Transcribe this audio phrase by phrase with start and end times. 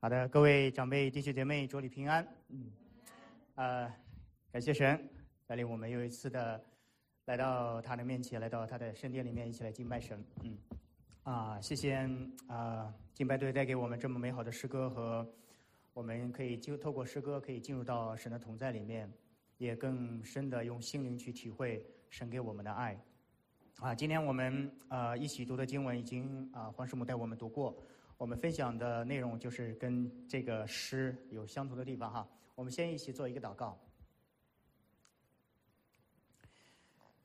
[0.00, 2.24] 好的，各位长辈、弟兄姐妹，祝你平安。
[2.50, 2.70] 嗯，
[3.56, 3.92] 呃，
[4.52, 4.96] 感谢神
[5.44, 6.64] 带领我们又一次的
[7.24, 10.24] 来到他的面前，来到他的圣殿里面，一起来敬拜神。
[10.44, 10.56] 嗯，
[11.24, 12.08] 啊，谢谢
[12.46, 15.28] 啊，敬拜队带给我们这么美好的诗歌和
[15.94, 19.12] 我们可以就透过诗歌可以进入到神的同在里面，
[19.56, 22.96] 也更深的用心灵去体会神给我们的爱。
[23.80, 27.76] 啊，今天我们呃一起读的经文已经啊黄师母带我们读过。
[28.18, 32.28] 我们分享的内容就是跟这个诗有相同的地方哈。
[32.56, 33.78] 我们先一起做一个祷告。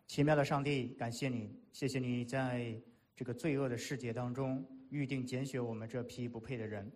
[0.06, 2.80] 奇妙的上帝，感谢你，谢谢你在
[3.16, 6.92] 这个罪恶的世界当中预定拣选我们这批不配的人，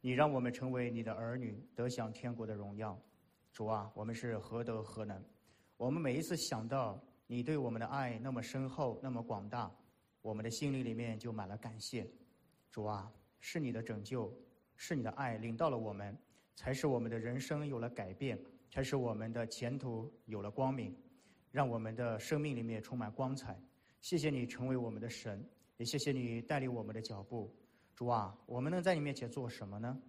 [0.00, 2.98] 你让我们成为你的儿女，得享天国的荣耀。
[3.52, 5.22] 主啊，我们是何德何能？
[5.76, 9.70] 我们每一次想到你对我们的爱那么深厚、那么广大，
[10.22, 12.10] 我们的心里里面就满了感谢。
[12.70, 13.12] 主啊。
[13.44, 14.32] 是你的拯救，
[14.76, 16.16] 是你的爱领到了我们，
[16.54, 18.38] 才使我们的人生有了改变，
[18.70, 20.96] 才使我们的前途有了光明，
[21.50, 23.60] 让我们的生命里面充满光彩。
[24.00, 25.44] 谢谢你成为我们的神，
[25.76, 27.52] 也谢谢你带领我们的脚步。
[27.96, 30.00] 主啊，我们能在你面前做什么呢？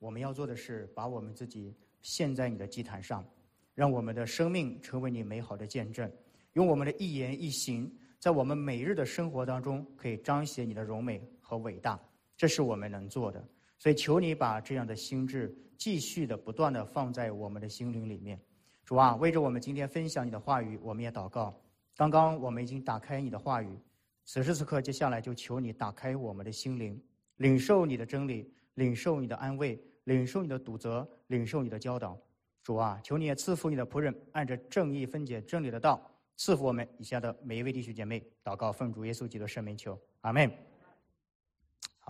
[0.00, 3.24] 我们要做的是把我们自己献在你的祭坛上，
[3.72, 6.10] 让我们的生命成为你美好的见证，
[6.54, 12.00] 用我们的一言一行，在我们每日的生活当中，可以彰显你的荣美和伟大。
[12.40, 13.46] 这是我们能做的，
[13.76, 18.40] 所以求你把这样的心智继续的、不断的放在我们的心灵里面。
[18.82, 21.54] 主啊，为着我们今天分享你的话语，我们也祷告。
[21.94, 23.78] 刚刚我们已经打开你的话语，
[24.24, 26.98] 此时此刻，接下来就求你打开我们的心灵，
[27.36, 32.18] 领受你的真理，领受你的安慰，领受你的堵责，领受你的教导。
[32.62, 38.26] 主啊，求你也赐福你的仆人，按着正义分解真理的道，赐福我们以下的每一位弟兄姐妹。
[38.42, 40.69] 祷告，奉主耶稣基督圣名求，阿门。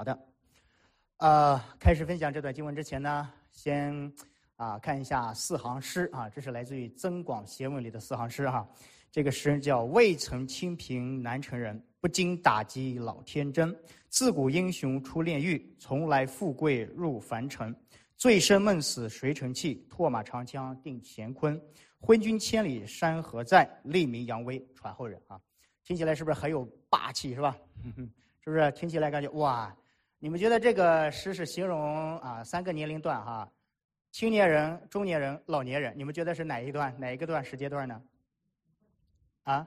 [0.01, 0.19] 好的，
[1.19, 4.11] 呃，开始分享这段经文之前呢，先
[4.57, 8.67] 啊看一下四行诗啊，这是来自于《增广贤文》里的四行诗哈。
[9.11, 13.79] 这个诗叫“未曾清贫难成人，不经打击老天真。
[14.09, 17.77] 自古英雄出炼狱，从来富贵入凡尘。
[18.17, 19.87] 醉生梦死谁成器？
[19.91, 21.61] 拓马长枪定乾坤。
[22.01, 25.39] 昏君千里山河在，立名扬威传后人啊。
[25.85, 27.55] 听起来是不是很有霸气是吧？
[28.43, 29.77] 是不是听起来感觉哇？
[30.23, 33.51] 你们觉得这个诗是形容啊三个年龄段哈，
[34.11, 38.03] 青年人、中年人、老年人，你们觉得是哪一段哪一个段时间段呢？
[39.45, 39.67] 啊？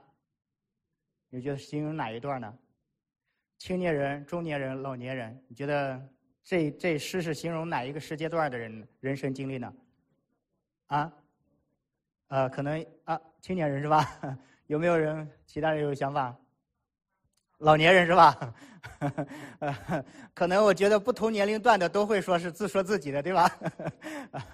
[1.30, 2.56] 你觉得形容哪一段呢？
[3.58, 6.00] 青年人、中年人、老年人，你觉得
[6.44, 9.74] 这这诗是形容哪一个时间段的人人生经历呢？
[10.86, 11.12] 啊？
[12.28, 14.06] 呃，可能啊，青年人是吧？
[14.68, 16.38] 有没有人其他人有想法？
[17.64, 18.54] 老年人是吧？
[20.34, 23.50] 可能我觉得不同年龄段的都会说是自说自己的，对吧？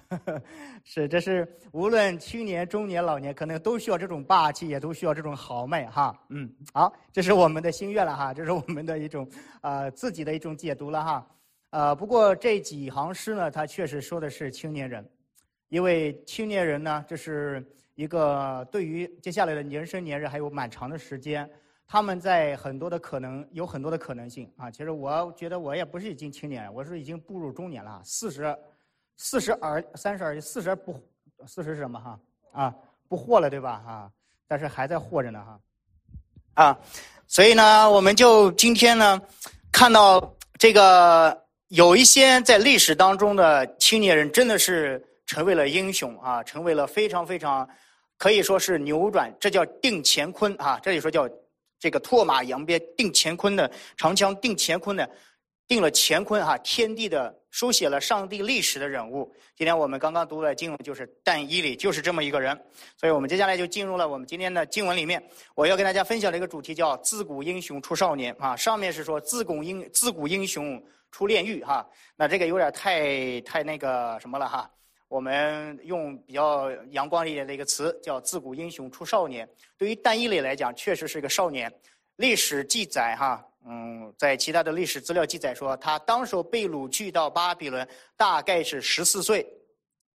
[0.85, 6.15] 是，这是无论青年、中年、老年，可能都需要这种霸气，也都需要这种豪迈，哈。
[6.29, 9.27] 嗯，好，这是我们的心愿了，哈，这是我们的一种
[9.61, 11.27] 呃自己的一种解读了，哈。
[11.71, 15.03] 呃，不过这几行诗呢，它确实说的是青年人，
[15.69, 17.65] 因为青年人呢，这是
[17.95, 21.49] 一个对于接下来的人生年日还有蛮长的时间。
[21.91, 24.69] 他们在很多的可能有很多的可能性啊！
[24.69, 28.55] 其实我觉得我也不是已经青年，我是已经步入中年了，四十，
[29.17, 31.03] 四十而三十而四十不
[31.47, 32.19] 四十是什么哈
[32.51, 32.75] 啊
[33.07, 34.11] 不惑了对吧哈？
[34.47, 35.59] 但是还在惑着呢哈
[36.63, 36.79] 啊！
[37.25, 39.19] 所以呢，我们就今天呢
[39.71, 47.67] 看到这个有一些在历史当中的青年人真的是成为了英雄啊，成为了非常非常
[48.15, 50.79] 可以说是扭转，这叫定乾坤啊！
[50.83, 51.27] 这里说叫。
[51.79, 55.09] 这个拓马扬鞭定乾坤的长枪定乾坤的，
[55.67, 59.33] 定了乾坤哈，天地的书写了上帝历史的人物。
[59.55, 62.59] 今天我们刚刚读的经文就是但以理，就是这么一个人。
[62.97, 65.23] 所以我们接下来就进入了我们今天的经文里面。
[65.55, 68.55] 我要跟大家分享的一个主题叫“自古英雄出少年”啊。
[68.55, 74.69] 上面是说“自古英自古英雄出炼狱”哈，那这个有点太太那个什么了哈。
[75.09, 79.49] 我们用比较阳光一点的一个词，叫“自古英雄出少年”。
[79.75, 81.69] 对于单一类来讲，确实是一个少年。
[82.17, 89.47] 历史记载，哈，嗯，在其他的历史资料记载说，他当时被掳去到巴比伦，大概是十四岁，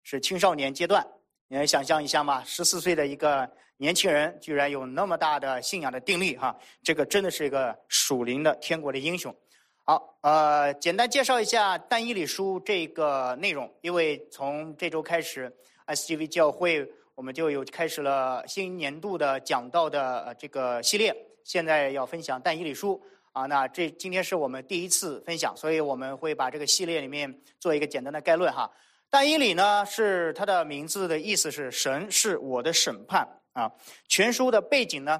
[0.03, 1.05] 是青少年阶段。
[1.47, 2.43] 你能想象一下吗？
[2.43, 6.53] 十四岁的一个年轻人，居然有那么大的信仰的定力，哈，
[6.83, 9.33] 这个真的是一个属灵的天国的英雄。
[9.83, 13.69] 好，呃，简单介绍一下《但以理书》这个内容。
[13.81, 15.51] 因为从这周开始
[15.87, 21.15] ，SGV 教会我们就有开始了新年度的讲道的这个系列。
[21.43, 22.93] 现在要分享《但以理书》
[23.31, 28.69] 啊，那这今天是我们第一次分享，所以我们会把这个系列里面做一个简单的概论哈。
[29.09, 33.69] 但以理呢，是它的名字的意思是神是我的审判啊。
[34.07, 35.19] 全书的背景呢，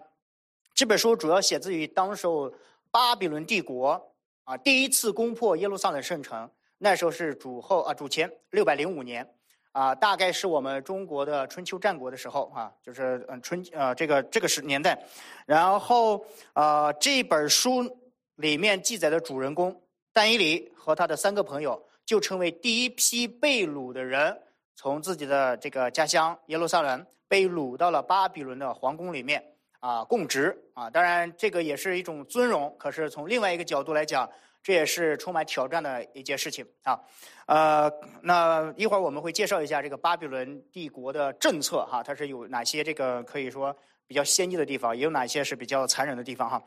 [0.76, 2.54] 这本书主要写自于当时候
[2.92, 4.00] 巴比伦帝国
[4.44, 9.28] 啊第一次攻破耶路撒冷圣城，那时候是主后啊主前六百零五年。
[9.74, 15.02] 啊，大概是我们中国的春秋战国的时候啊，就是嗯春呃这个这个时年代，
[15.46, 16.22] 然后
[16.52, 17.82] 呃这本书
[18.36, 24.38] 里面记载的主人公但以理和他的三个朋友，就成为第一批被掳的人，
[24.76, 29.42] 从自己的这个家乡耶路撒冷被掳到了巴比伦的皇宫里面
[29.82, 34.28] 啊供职啊，当然这个也是一种尊荣，可是从另外一个角度来讲。
[34.64, 36.96] 这也是充满挑战的一件事情啊，
[37.48, 37.92] 呃，
[38.22, 43.76] 那一会儿我们会介绍一下这个巴比伦帝国的政策哈，它是有哪些这个可以说
[44.06, 46.62] 比较先进的地方，也有哪些是比较残忍的地方哈。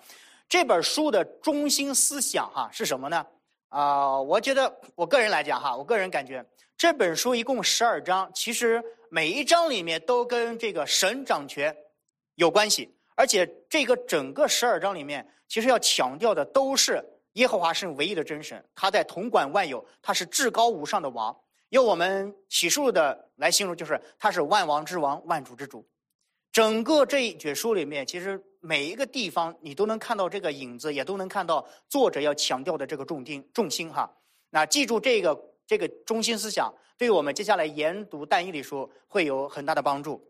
[0.49, 3.25] 这本书的中心思想哈是什么呢？
[3.69, 6.45] 啊，我觉得我个人来讲哈，我个人感觉
[6.77, 11.73] 这本书一共十二章，其实每一章里面都跟这个神掌权
[12.35, 17.05] 有关系，而且这个整个十二章里面，其实要强调的都是。
[17.35, 21.37] 耶和华是唯一的真神，他在统管万有，他是至高无上的王。
[21.71, 25.85] 用我们启示录的来形容，就是他是万王之王，万主之主。
[26.53, 34.09] 整个这一卷书里面，其实每一个地方你都能看到这个影子，也都能看到作者要强调的这个重心重心哈。
[34.51, 40.25] 那记住这个这个中心思想，对我们接下来研读但以理书会有很大的帮助。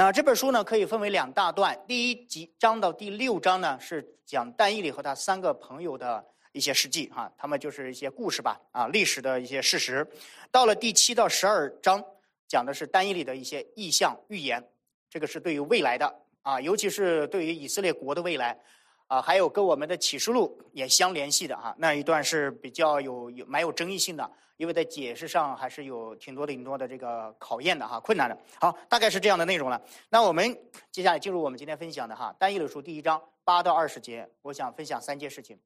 [0.00, 6.24] 那这本书呢，可以分为两大段，第一集章到第六章呢是讲但以理和他三个朋友的。
[6.52, 10.04] 一些事迹哈，他们就是一些故事吧啊，历史的一些事实。
[10.50, 12.02] 到了第七到十二章，
[12.48, 14.64] 讲的是单义里的一些意象预言，
[15.10, 16.12] 这个是对于未来的
[16.42, 18.58] 啊，尤其是对于以色列国的未来
[19.08, 21.74] 啊，还有跟我们的启示录也相联系的哈。
[21.78, 28.38] 那一段是比较有有蛮有争议性的，因为在解释上还是有挺多的挺多的这个考验的哈，困难的。
[28.60, 29.80] 好，大概是这样的内容了。
[30.10, 30.56] 那我们
[30.92, 35.58] 接下来进入我们今天分享的哈，单一的书第一章八到二十节，我想分享三件事情。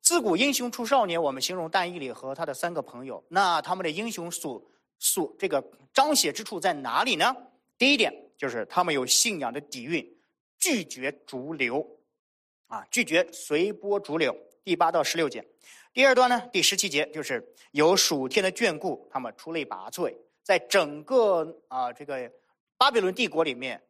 [0.00, 3.24] 自古英雄出少年，我们形容但义里和他的三个朋友。
[3.28, 4.62] 那他们的英雄所
[5.00, 7.34] 所这个彰显之处在哪里呢？
[7.76, 10.06] 第一点就是他们有信仰的底蕴，
[10.60, 11.84] 拒绝逐流，
[12.66, 14.36] 啊，拒绝随波逐流。
[14.64, 15.44] 第八到十六节。
[15.92, 22.30] 第二段呢，第十七节就是有属天的眷顾，他们出类拔萃，在整个啊这个
[22.76, 23.82] 巴比伦帝国里面，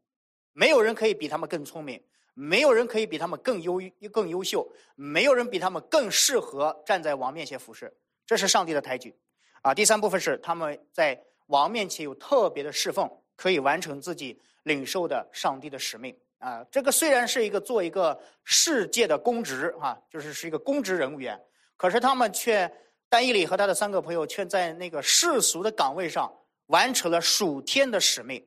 [0.53, 2.03] 没有人可以比他们更聪明。
[2.37, 3.81] 没有人可以比他们更优
[4.13, 9.15] 更优秀，没有人比他们更适合站在王面前服侍，这是上帝的抬举，
[9.63, 11.17] 啊，第三部分是他们在
[11.47, 16.13] 王面前有特别的侍奉，可以完成自己领受的上帝的使命，
[16.45, 21.41] 啊，这个虽然是一个做一个世界的公职，哈，就是是一个公职人员，
[21.75, 22.71] 可是他们却，
[23.09, 26.31] 丹伊里和他的三个朋友却在那个世俗的岗位上
[26.67, 28.47] 完成了属天的使命，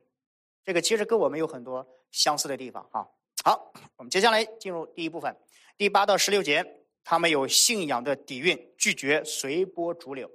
[0.64, 3.04] 这个其实跟我们有很多相似的地方，哈。
[3.42, 5.36] 好，我们接下来进入第一部分，
[5.76, 6.64] 第八到十六节，
[7.02, 10.30] 他们有信仰的底蕴，拒绝随波逐流。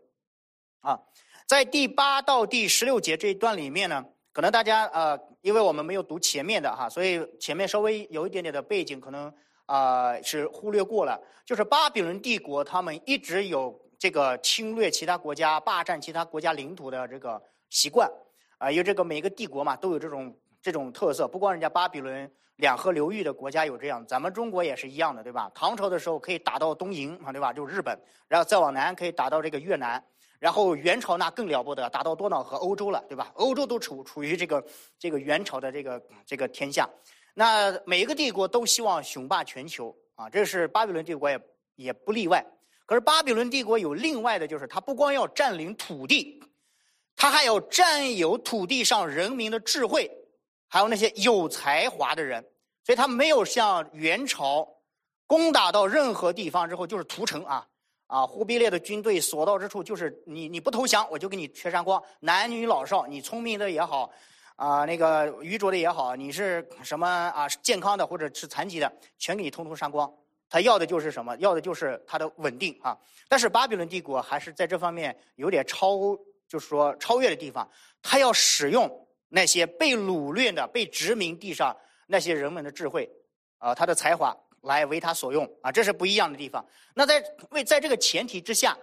[0.81, 1.00] 啊，
[1.48, 9.31] 在第八到第十六节这一段里面呢，可能大家呃，因为我们没有读前面的哈，所以前面稍微有一点点的背景，可能
[9.68, 11.18] 啊是忽略过了。
[11.45, 18.11] 就是巴比伦帝国，他们一直有这个侵略其他国家、霸占其他国家领土的这个习惯，
[18.57, 22.30] 啊，因为这个每个帝国嘛都有这种这种特色，不光人家巴比伦。
[22.57, 25.52] 两河流域的国家有这样，咱们中国也是一样的，对吧？
[25.56, 27.52] 唐朝的时候可以打到东瀛啊，对吧？
[27.52, 30.02] 就是日本，然后再往南可以打到这个越南，
[30.44, 33.31] 然后元朝那更了不得，打到多瑙河欧洲了，对吧？
[33.35, 34.62] 欧洲都处处于这个
[35.00, 36.85] 这个元朝的这个这个天下，
[37.33, 41.40] 那每一个帝国都希望雄霸全球啊，这是巴比伦帝国也
[41.76, 42.45] 也不例外。
[42.85, 46.44] 可是巴比伦帝国有另外的，就是他不光要占领土地，
[47.16, 50.12] 他还要占有土地上人民的智慧。
[50.68, 52.44] 还有那些有才华的人，
[52.83, 54.68] 所以他没有像元朝
[55.26, 57.66] 攻打到任何地方之后就是屠城啊
[58.13, 58.27] 啊！
[58.27, 64.11] 忽必烈的军队所到之处就是你你不投降我就给你全杀光，男女老少，你聪明的也好
[64.55, 70.13] 啊，那个愚拙的也好，你是什么啊健康的或者是残疾的，全给你通通删光。
[70.47, 71.35] 他要的就是什么？
[71.37, 72.95] 要的就是他的稳定啊！
[73.27, 76.15] 但是巴比伦帝国还是在这方面有点超，
[76.47, 77.67] 就是说超越的地方，
[78.01, 78.87] 他要使用。
[79.35, 83.09] 那些被掳掠的、被殖民地上那些人们的智慧，
[83.57, 84.31] 啊，他的才华
[84.63, 86.65] 来为他所用啊，这是不一样的地方。
[86.93, 88.77] 那在为在这个前提之下，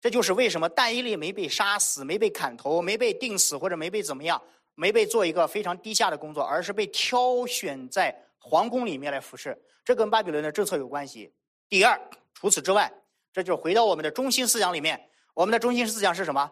[0.00, 4.40] 这就是为什么但伊利没被杀死、没被砍头、没被钉死或者没被怎么样、
[4.74, 9.56] 没被做一个非常低下的工作，而是被挑选在皇宫里面来服侍。
[9.84, 11.32] 这跟巴比伦的政策有关系。
[11.68, 12.00] 第二，
[12.32, 12.92] 除此之外，
[13.32, 15.08] 这就回到我们的中心思想里面。
[15.34, 16.50] 我们的中心思想是什么？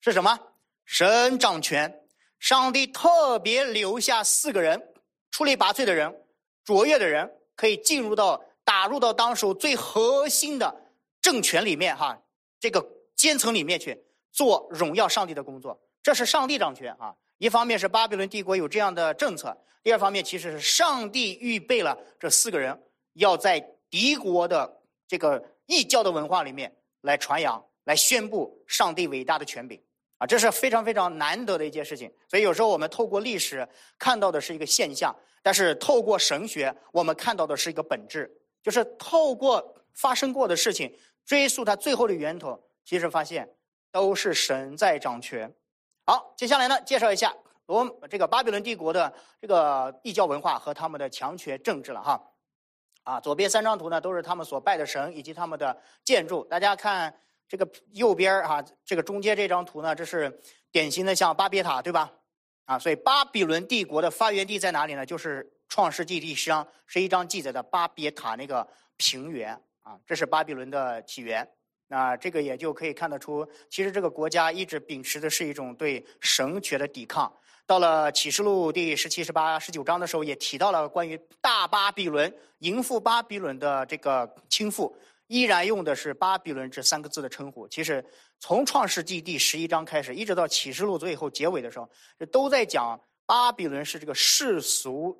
[0.00, 0.38] 是什么？
[0.84, 2.00] 神掌权。
[2.40, 4.92] 上帝特别留下四个人，
[5.30, 6.14] 出类拔萃的人，
[6.62, 10.74] 卓越的人，可以进入到打入到当时最核心的
[11.20, 12.18] 政权里面哈，
[12.58, 12.84] 这个
[13.14, 13.98] 阶层里面去
[14.32, 15.78] 做荣耀上帝的工作。
[16.02, 17.14] 这是上帝掌权啊！
[17.38, 22.78] 一方面是巴比伦帝国有这样的政策，第二方面其实是上帝预备了这四个人，
[23.14, 23.58] 要在
[23.88, 26.70] 敌国的这个异教的文化里面
[27.00, 29.80] 来传扬、来宣布上帝伟大的权柄。
[30.18, 32.12] 啊，这是非常非常难得的一件事情。
[32.28, 33.66] 所以有时候我们透过历史
[33.98, 35.14] 看到的是一个现象，
[35.44, 40.90] 但是透过神学，我们看到的是一个本质，就是透过发生过的事情
[41.26, 43.46] 追溯它最后的源头，其实发现
[43.92, 45.54] 都是神在掌权。
[46.06, 47.30] 好，接下来呢，介绍一下
[47.66, 52.20] 罗这个巴比伦帝国的这个异教文化和他们的强权政治了哈。
[53.02, 57.14] 啊，左边三张图呢都是他们所拜的神以及他们的建筑，大家看。
[57.46, 60.40] 这个右边儿哈，这个中间这张图呢，这是
[60.72, 62.10] 典型的像巴别塔，对吧？
[62.64, 65.04] 啊，所以巴比伦帝国的发源地在哪里呢？
[65.04, 68.66] 就是创世纪第十章十一章记载的巴别塔那个
[68.96, 69.52] 平原
[69.82, 71.46] 啊，这是巴比伦的起源。
[71.86, 77.30] 那这个也就可以看得出，其实这个国家一直秉持的是一种对神权的抵抗。
[77.66, 84.90] 到了启示录第十七、十八、十九章的时候，也提到了关于大巴比伦迎附巴比伦的这个倾覆。
[85.26, 87.66] 依然用的是“巴比伦”这三个字的称呼。
[87.68, 88.04] 其实，
[88.38, 91.88] 从创世纪第十一章开始，一直到启示录最后结尾的时候，
[92.18, 95.16] 这都在讲巴比伦是这个世俗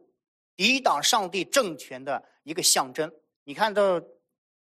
[0.57, 3.11] 抵挡上帝政权的一个象征。
[3.45, 4.01] 你看到，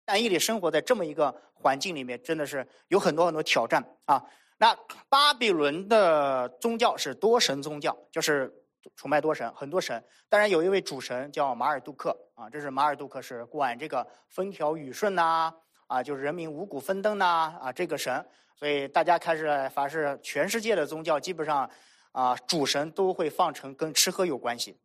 [0.05, 4.23] 但以理生活在这么一个环境里面，真的是有很多很多挑战啊。
[4.59, 4.77] 那
[5.09, 8.53] 巴比伦的宗教是多神宗教，就是。
[8.97, 15.53] 崇拜多神，很多神，当然有一位主神叫马尔杜克啊，这是马尔杜克是管这个风调雨顺呐，
[15.87, 18.25] 啊，就是人民五谷丰登呐，啊，这个神，
[18.57, 21.69] 所以大家开始凡是全世界的宗教，基本上
[22.13, 24.79] 啊，主神都会放成跟吃喝有关系。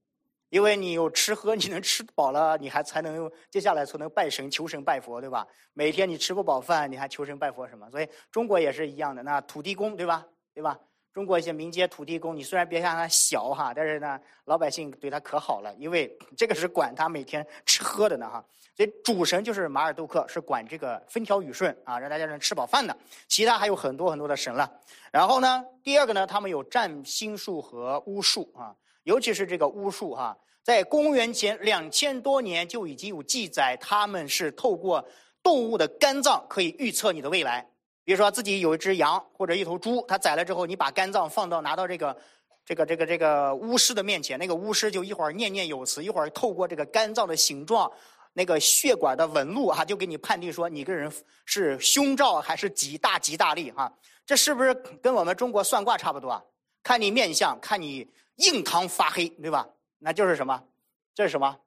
[0.50, 5.48] 因为你有吃喝，你能吃饱了，你还才能接下来才能拜神、求神、拜佛，对吧？
[5.74, 7.90] 每天你吃不饱饭，你还求神拜佛什么？
[7.90, 10.24] 所以中国也是一样的，那土地公，对吧？
[10.54, 10.80] 对吧？
[11.14, 18.44] 中国一些民间土地公，你虽然别看他小哈，但是呢，老百姓对他可好了，因为 这个是管他每天吃喝的呢哈。
[18.76, 22.98] 所以主神就是马尔杜克，是管这个风调雨顺啊，让大家能吃饱饭的。
[23.28, 24.68] 其他还有很多很多的神了。
[25.12, 35.08] 然后呢，第二个呢，他们有占星术和巫术啊，尤其是这个巫术哈，在公元前两千多年就已经有记载，他们是透过
[35.44, 37.64] 动物的肝脏可以预测你的未来。
[38.04, 42.18] 比如说自己有一只羊或者一头猪，它宰了之后，你把肝脏放到拿到这个，
[42.66, 47.92] 这个这个这个巫师的面前，那个巫师就一会儿念念有词，一会儿透过这个肝脏的形状、
[48.34, 51.12] 那个血管的纹路哈，就给你判定说你个人
[51.46, 53.92] 是凶兆还是吉大吉大利哈。
[54.26, 56.42] 这是不是跟我们中国算卦差不多啊？
[56.82, 59.68] 看你面相，看你印堂发黑，对吧？
[60.00, 60.62] 那就是什么？
[61.16, 61.58] 这是什么？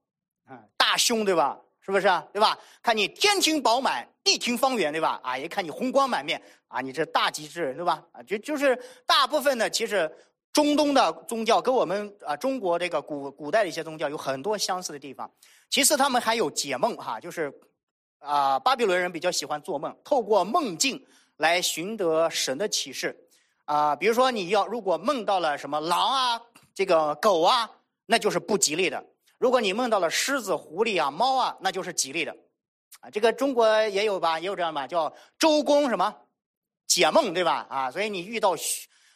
[0.51, 1.59] 嗯，大凶对吧？
[1.87, 2.27] 是不是啊？
[2.33, 2.59] 对吧？
[2.83, 5.21] 看你天庭饱满，地庭方圆，对吧？
[5.23, 8.03] 啊，也看你红光满面，啊，你这大吉之人，对吧？
[8.11, 8.77] 啊，就就是
[9.07, 10.13] 大部分呢，其实
[10.53, 15.31] 中东的宗教跟我们啊中国这个古古代的一些宗教有很多相似的地方。
[15.71, 17.57] 其次，他们还有解梦哈，就是
[18.19, 21.01] 啊，巴比伦人比较喜欢做梦，透过梦境
[21.37, 23.17] 来寻得神的启示。
[23.65, 26.43] 啊，比如说你要如果梦到了什么狼啊，
[26.75, 27.71] 这个狗啊，
[28.07, 29.05] 那就是不吉利的。
[29.39, 32.35] 如果你梦到了狮子、狐狸啊、猫啊，那就是吉利的，
[33.01, 36.15] 啊，这个中国也有吧，也有这样吧，叫周公什么
[36.87, 37.67] 解梦，对吧？
[37.69, 38.55] 啊，所以你遇到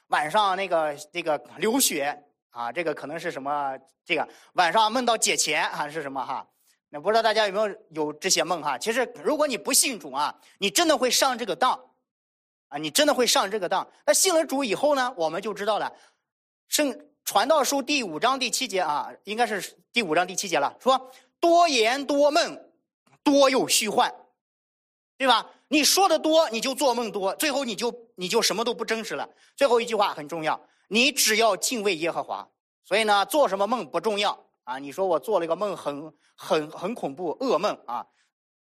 [0.09, 3.79] 晚上那个那个流血啊，这个可能是什么？
[4.05, 6.47] 这个晚上梦到解钱还是什么哈？
[6.91, 8.77] 那不知道大家有没有有这些梦哈？
[8.77, 11.73] 其实如果你不信主啊，你真的会上这个当，
[12.69, 13.91] 啊，你真的会上这个当。
[14.05, 15.91] 那信了主以后呢，我们就知道了，
[16.69, 16.95] 圣。
[17.31, 20.77] 传道书第五章第七节啊，应该是第五章第七节了。
[20.81, 22.61] 说多言多梦，
[23.23, 24.13] 多有虚幻，
[25.17, 25.49] 对吧？
[25.69, 29.29] 你说的多，你就做梦多，最后你就你就什么都不真实了。
[29.55, 32.49] 最后一句话很重要，你只要敬畏耶和华。
[32.83, 34.81] 所以呢，做什么梦不重要啊。
[34.81, 38.05] 你说我做了一个梦，很很很恐怖噩梦啊。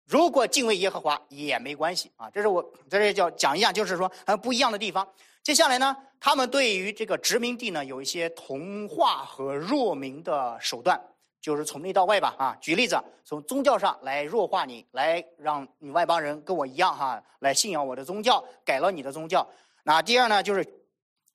[0.04, 2.28] 如果敬畏耶和华也没关系啊。
[2.30, 2.60] 这是我
[2.90, 5.08] 在这叫讲一下，就是说还不一样的地方。
[5.48, 11.02] 接下来呢，他们对于这个殖民地呢，有一些同化和弱民的手段，
[11.40, 19.48] 就是从内到外吧，啊，举例子，从宗教上来弱化你，来让你外邦人跟我一样哈，来信仰我的宗教，改了你的宗教。
[19.84, 20.62] 那第二呢，就是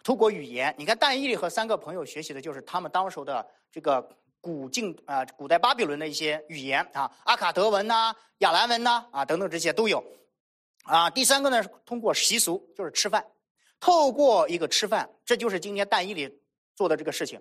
[0.04, 4.08] 透过语言，你看但伊利和三个朋友学习的就是他们当时的这个
[4.40, 10.04] 古晋啊，古代巴比伦的一些语言啊，阿卡德文呐、亚兰文呐啊等等这些都有。
[10.84, 13.26] 啊，第三个呢是，通过习俗就是吃饭，
[13.84, 16.34] 透过一个吃饭，这就是今天但以里
[16.74, 17.38] 做的这个事情。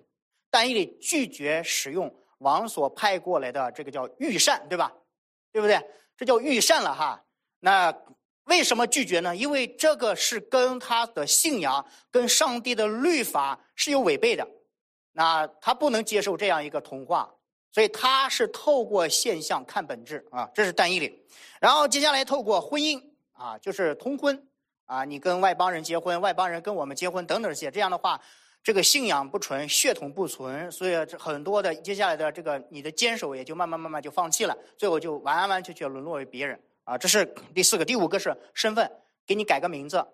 [0.51, 4.91] 但以理拒绝使用王所派过来的这个叫御膳，对吧？
[5.53, 5.81] 对不对？
[6.17, 7.23] 这叫御膳了哈。
[7.61, 7.95] 那
[8.43, 9.33] 为什么拒绝呢？
[9.33, 14.45] 因为这个是跟他的信仰、跟上帝的律法是有违背的。
[15.13, 17.33] 那他不能接受这样一个童话，
[17.71, 20.51] 所以他是透过现象看本质啊。
[20.53, 21.25] 这是但以理。
[21.61, 23.01] 然后接下来透过婚姻。
[23.31, 24.47] 啊，就是通婚，
[24.85, 28.19] 啊，你跟外邦人结婚，外邦人跟我们结婚，等等这些，这样的话，
[28.63, 36.59] 这个信仰不纯，血统不纯，所以很多的接下来的这个你的坚守也就慢慢慢慢就放弃了，最后就完完全全沦落为别人。
[36.85, 38.91] 啊，这是第四个，第五个是身份，
[39.25, 40.05] 给你改个名字，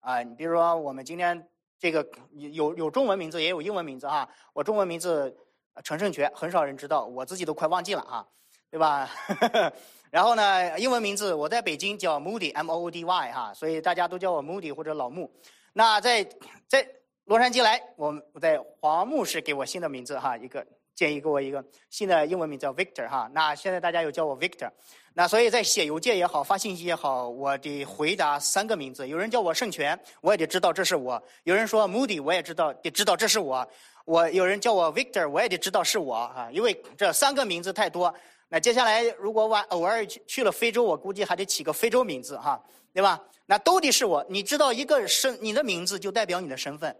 [0.00, 5.34] 啊，你比如说我们今天这个有有中文名字，也有英文名字哈，我中文名字
[5.82, 8.26] 陈胜全，很少人知道，我自己都快忘记了啊，
[8.70, 9.06] 对吧？
[9.06, 9.72] 呵 呵
[10.10, 15.30] 然后呢，英文名字我在北京叫 Moody，M O O D Y 哈，所以大家都叫我 Moody 或者老穆。
[15.72, 16.26] 那在
[16.66, 16.86] 在
[17.24, 23.30] 洛杉矶来，我我在黄牧师给我新的名字哈，一个建议给我一个新的英文名叫 Victor 哈。
[23.34, 24.70] 那现在大家又叫我 Victor，
[25.12, 29.06] 那所以在写邮件也好，发信息也好，我得回答三个名字。
[29.06, 33.62] 有人叫我圣权，我也得知道这是我；有人说 Moody，我也知道得知道这是我；
[34.06, 38.12] 我有人叫我 Victor，我也得知道是我哈，因为这三个名字太多。
[38.50, 42.62] 那接下来，如果我偶尔去去了非洲，我估计还得起个非洲名字哈，
[42.94, 43.20] 对吧？
[43.44, 44.24] 那都得是我。
[44.28, 46.96] 你知道，一个身，你的名字就代表你的身份，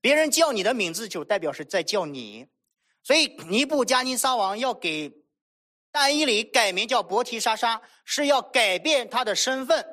[0.00, 2.46] 别人叫你的名字就代表是在叫你。
[3.02, 5.12] 所以尼布加尼撒王要给
[5.90, 9.84] 但伊里改名叫伯提莎莎，是要改变他的身份，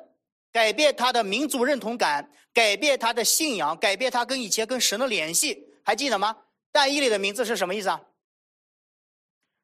[0.52, 5.66] 改变他的民族认同感，改变他的信仰，改变他跟以前跟神的联系。
[5.82, 6.36] 还记得吗？
[6.72, 8.00] 但伊里的名字是什么意思啊？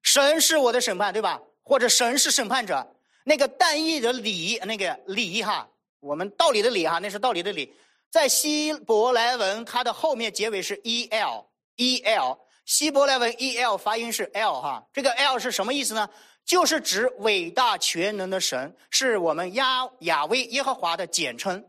[0.07, 1.43] 神是我的审判，对吧？
[1.65, 2.95] 或者神是审判者。
[3.25, 7.75] 那个但义的理，那个理哈，我们道理的理哈，那是道理的理。
[8.09, 12.39] 在希伯来文，它的后面结尾是 e l e l。
[12.65, 16.09] 希伯来文 e l 发音是 l 哈，这个 l 是什么意思呢？
[16.45, 21.65] 就是指伟大全能的神，是我们亚亚威耶和华的简称。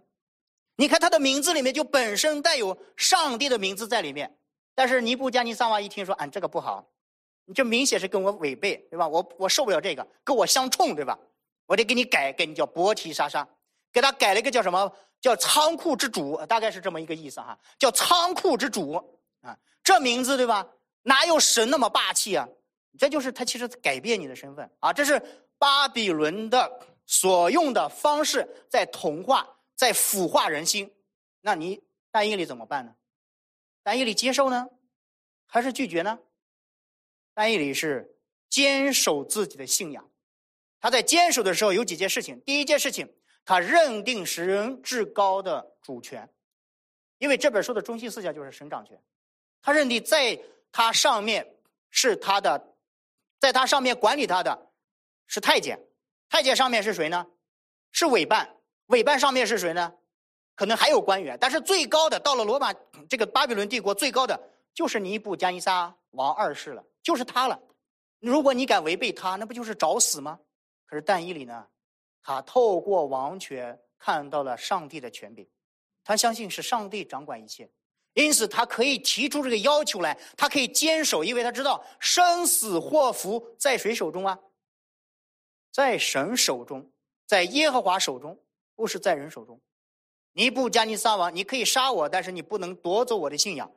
[0.75, 4.38] 你看他的名字里面就本身带有上帝的名字在里面。
[4.75, 6.88] 但是尼布加尼撒娃一听说，俺这个不好。
[7.47, 9.07] 你这明显是跟我违背，对吧？
[9.07, 11.17] 我我受不了这个，跟我相冲，对吧？
[11.65, 13.47] 我得给你改，给你叫伯提莎莎，
[13.91, 14.93] 给他改了一个叫什么？
[15.21, 18.93] 叫仓库之主，大概是这么一个意思哈，叫仓库之主
[19.41, 20.67] 啊，这名字对吧？
[21.03, 22.47] 哪有神那么霸气啊？
[22.99, 25.21] 这就是他其实改变你的身份啊，这是
[25.57, 30.93] 巴比伦的所用的方式，在同化，在腐化人心。
[31.41, 31.81] 那你
[32.12, 32.93] 单一里怎么办呢？
[33.83, 34.67] 单一里接受呢，
[35.45, 36.19] 还是拒绝呢？
[37.38, 38.17] 单义里是
[38.50, 40.10] 坚守自己的信仰，
[40.80, 42.41] 他在坚守的时候有几件事情。
[42.43, 43.08] 第一件事情，
[43.45, 46.28] 他认定神至高的主权，
[47.19, 49.00] 因为这本书的中心思想就是神掌权。
[49.62, 50.36] 他认定在
[50.71, 51.47] 他上面
[51.91, 52.73] 是他的，
[53.39, 54.71] 在他上面管理他的
[55.28, 55.80] 是太监，
[56.30, 57.23] 太监上面是谁呢？
[57.91, 58.52] 是委办，
[58.88, 59.93] 委办上面是谁呢？
[60.56, 62.73] 可能还有官员，但是最高的到了罗马
[63.08, 66.84] 这个巴比伦帝国最高的就是尼布加尼撒王二世了。
[67.01, 67.58] 就是他了，
[68.19, 70.38] 如果你敢违背他，那不就是找死吗？
[70.86, 71.65] 可是但以理呢，
[72.21, 75.47] 他透过王权看到了上帝的权柄，
[76.03, 77.69] 他相信是上帝掌管一切，
[78.13, 84.38] 因此他可以提出这个要求来，他可以坚守，因为他知道生死祸福在谁手中啊？
[85.71, 86.91] 在神手中，
[87.25, 88.38] 在耶和华手中，
[88.75, 89.62] 不是在人手中。
[90.34, 93.71] 尼布加尼撒王，你可以杀我，但是你不能夺走我的信仰。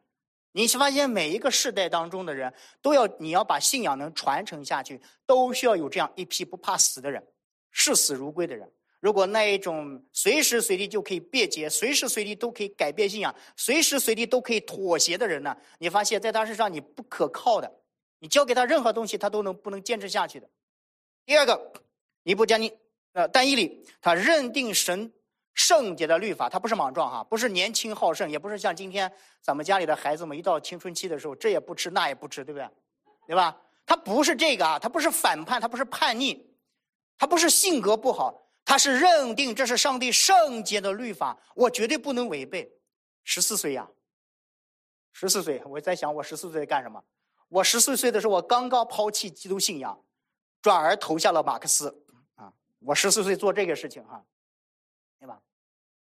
[0.53, 7.25] 你发现每一个世代当中的人都要，你要把信仰能传承下去，都需要有这样一批不怕死的人，
[7.71, 8.71] 视死如归的人。
[8.99, 15.57] 如果那一种随时随地就可以辩解，随时随地都可以改变信仰，随时随地都可以妥协的人呢？
[15.79, 17.73] 你发现在他身上你不可靠的，
[18.19, 20.51] 你交给他任何东西，他都能不能坚持下去的。
[21.25, 21.73] 第二个，
[22.25, 22.73] 你不将你
[23.13, 25.13] 呃，但以理他认定神。
[25.55, 29.11] 圣洁的律法，他不是莽撞哈，不是年轻好胜，也不是像今天
[29.41, 32.69] 咱们家里的孩子们一到青春期的时候，这也不吃那也不吃，对不对？
[33.27, 33.57] 对吧？
[33.85, 36.49] 他不是这个啊，他不是反叛，他不是叛逆，
[37.19, 42.71] 他不是性格不好，他是认定这是上帝圣洁的律法，我绝对不能违背。
[43.25, 43.89] 十四岁呀，
[45.13, 47.03] 十四岁，我在想我十四岁干什么？
[47.49, 50.01] 我十四岁的时候，我刚刚抛弃基督信仰，
[50.63, 52.05] 转而投向了马克思
[52.37, 52.53] 啊！
[52.79, 54.25] 我十四岁做这个事情哈。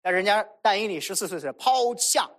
[0.01, 2.29] 那人家但以理十四岁是抛下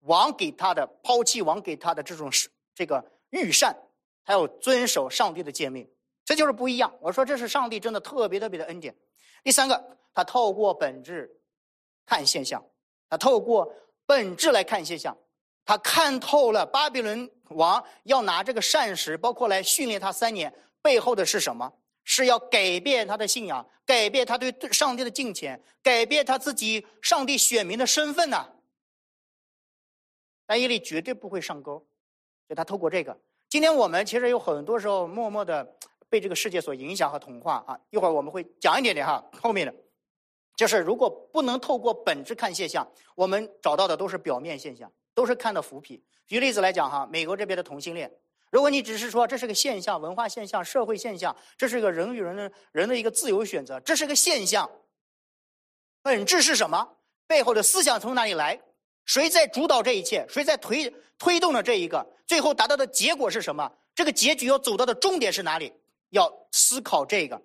[0.00, 2.30] 王给他的抛弃王给他的这种
[2.74, 3.76] 这个御膳
[4.24, 5.88] 他要遵守上帝的诫命，
[6.24, 6.92] 这就是不一样。
[7.00, 8.94] 我说这是上帝真的特别特别的恩典。
[9.42, 11.30] 第三个，他透过本质
[12.06, 12.64] 看现象，
[13.08, 13.72] 他透过
[14.06, 15.16] 本质来看现象，
[15.64, 21.72] 他看透了巴比伦王要拿这个膳食，包括来训练他三年，背后的是什么？
[22.04, 28.46] 是要改变他的信仰，改变他对上帝的敬虔，改变他自己上帝选民的身份呢？
[30.46, 31.84] 但伊利绝对不会上钩，
[32.48, 33.18] 就他透过这个。
[33.48, 35.76] 今天我们其实有很多时候默默的
[36.08, 37.80] 被这个世界所影响和同化啊。
[37.90, 39.74] 一会儿我们会讲一点点哈，后面的，
[40.54, 46.02] 就是如果不能透过本质看现象，我们找到的都是表面现象，都是看的浮皮。
[46.26, 48.12] 举例子来讲哈，美国这边的同性恋，
[48.50, 54.70] 如果你只是说这是个现象、文化现象、社会现象，这是个人与人的人的一个自由选择，这是个现象。
[56.02, 56.96] 本质是什么？
[57.26, 58.60] 背后的思想从哪里来？
[59.06, 60.24] 谁在主导这一切？
[60.28, 62.06] 谁在推推动了这一个？
[62.26, 63.70] 最后达到的结果是什么？
[63.94, 65.72] 这个结局要走到的终点是哪里？
[66.10, 67.40] 要思考这个。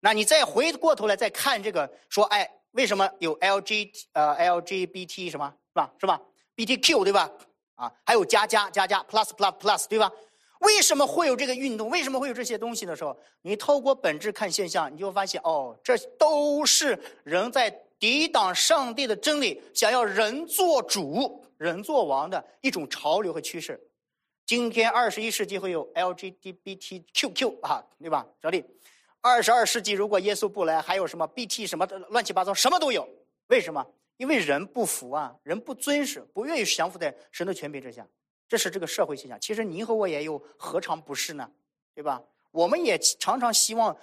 [0.00, 5.92] 那你再回过头来再看这个，说哎，为什么有 L G 呃 L G B T 什么是吧？
[6.00, 6.20] 是吧
[6.54, 7.30] ？B T Q 对吧？
[7.74, 10.10] 啊，还有加加加加 Plus Plus Plus 对吧？
[10.60, 11.90] 为什么会有这个运动？
[11.90, 13.14] 为什么会有这些东西的时候？
[13.42, 17.70] 你透过本质看现象，你就会发现哦，这都是人在。
[18.00, 23.78] 抵挡上帝的真理，想要人做主、人做王的一种潮流和趋势。
[24.46, 28.26] 今天二十一世纪会有 LGBTQQ 啊，对吧？
[28.40, 28.64] 这里，
[29.20, 33.06] 二十二世纪如果耶稣不来，还有什么 BT 什么的乱七八糟，什么都有。
[33.48, 33.86] 为什么？
[34.16, 38.06] 因为人不服啊，人不遵守，不愿意降服在神的权柄之下。
[38.50, 39.40] 这是这个社会现象。
[39.40, 41.50] 其实你和我也有，何尝不是呢？
[41.94, 42.20] 对吧？
[42.50, 43.96] 我们也常常希望。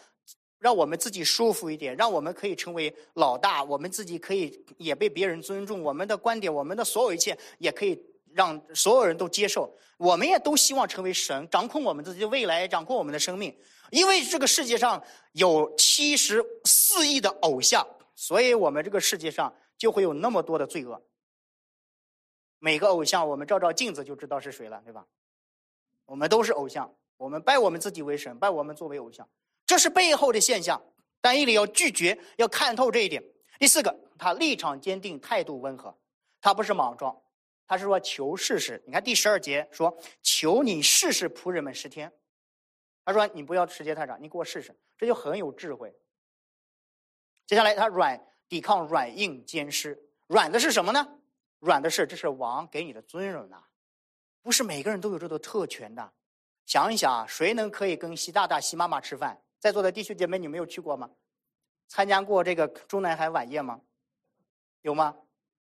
[0.60, 7.95] 让我们自己舒服一点，让我们可以成为老大，我们自己可以也被别人尊重，我们的观点，我们的所有一切也可以
[8.33, 9.71] 让所有人都接受。
[9.97, 13.55] 我们也都希望成为神，掌控我们自己的未来，掌控我们的生命。
[13.91, 15.01] 因为这个世界上
[15.33, 20.99] 有七十四亿的偶像，所以我们这个世界上就会有那么多的罪恶。
[22.60, 25.06] 每个偶像，我们照照镜子就知道是谁了，对吧？
[26.06, 29.28] 我们都是偶像，我们拜我们自己为神，拜我们作为偶像。
[29.65, 30.82] 这是背后的现象，
[31.20, 33.24] 但伊里要拒绝，要看透这一点。
[33.60, 35.96] 第四个，他立场坚定，态度温和，
[36.39, 37.15] 他不是莽撞，
[37.67, 38.82] 他是说求试试。
[38.86, 42.12] 你看第十二节说：“求你试试仆人们十天。”
[43.04, 45.93] 他说：“你不要时间太长，你给我试试。”这就很有智慧。
[47.46, 51.16] 接下来他软抵抗软硬兼施，软的是什么呢？
[51.60, 53.63] 软的是这是王给你的尊荣呐，
[54.41, 56.13] 不是每个人都有这个特权的。
[56.65, 59.41] 想一想，谁能可以跟习大大、习妈妈吃饭？
[59.60, 61.10] 在座的弟兄姐妹，你没有去过吗？
[61.88, 63.80] 参加过这个中南海晚宴吗？
[64.82, 65.15] 有吗？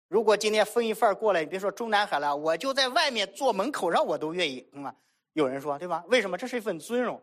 [0.09, 4.95] 如果今天分一份过来，你别说中南海了，我就在外面坐门口上，我都愿意，嗯啊。
[5.35, 6.03] 有人说，对吧？
[6.09, 6.37] 为什么？
[6.37, 7.23] 这是一份尊荣。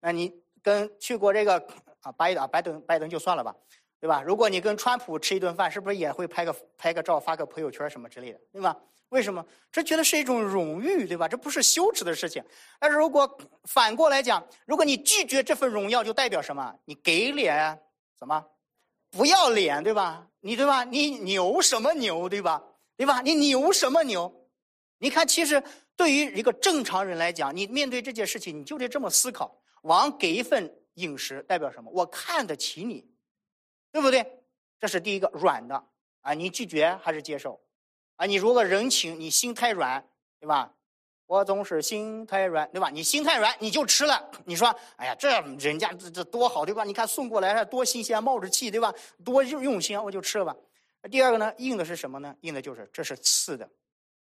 [0.00, 1.54] 那你跟去过这个
[2.00, 3.54] 啊，拜登，拜登，拜登就算了吧，
[4.00, 4.22] 对吧？
[4.22, 8.76] 如果你跟川普吃一顿饭，是不是也会拍个拍个照，发个朋友圈什么之类的，对吧？
[9.10, 9.44] 为什么？
[9.70, 11.28] 这觉得是一种荣誉，对吧？
[11.28, 12.42] 这不是羞耻的事情。
[12.80, 16.74] 但是如果反过来讲，如果你拒绝这份荣耀，就代表什么？
[16.84, 17.78] 你给脸？
[18.18, 18.44] 怎么？
[19.10, 20.26] 不要脸，对吧？
[20.40, 20.82] 你对吧？
[20.84, 22.62] 你牛什么牛，对吧？
[22.96, 23.20] 对吧？
[23.22, 24.32] 你牛什么牛？
[24.98, 25.62] 你看，其实
[25.94, 31.90] 对于一个正常人来讲，你面对这件事情，你就得这么思考：王给一份饮食，代表什么？
[31.92, 33.08] 我看得起你，
[33.92, 34.24] 对不对？
[34.78, 35.84] 这是第一个软的
[36.20, 37.60] 啊，你拒绝还是接受？
[38.16, 40.06] 啊，你如果人情，你心太软，
[40.40, 40.72] 对吧？
[41.26, 42.88] 我总是心太软，对吧？
[42.88, 44.30] 你心太软，你就吃了。
[44.44, 46.84] 你说，哎呀，这人家这这多好，对吧？
[46.84, 48.94] 你看送过来多新鲜，冒着气，对吧？
[49.24, 50.54] 多用用心，我就吃了吧。
[51.10, 52.34] 第二个呢，硬的是什么呢？
[52.42, 53.68] 硬的就是这是次的，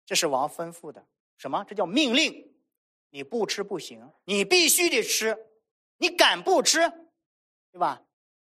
[0.06, 1.04] 这是王吩咐的，
[1.38, 1.64] 什么？
[1.68, 2.52] 这叫命令，
[3.10, 5.38] 你不吃不行，你必须得吃，
[5.98, 6.80] 你敢不吃，
[7.72, 8.02] 对吧？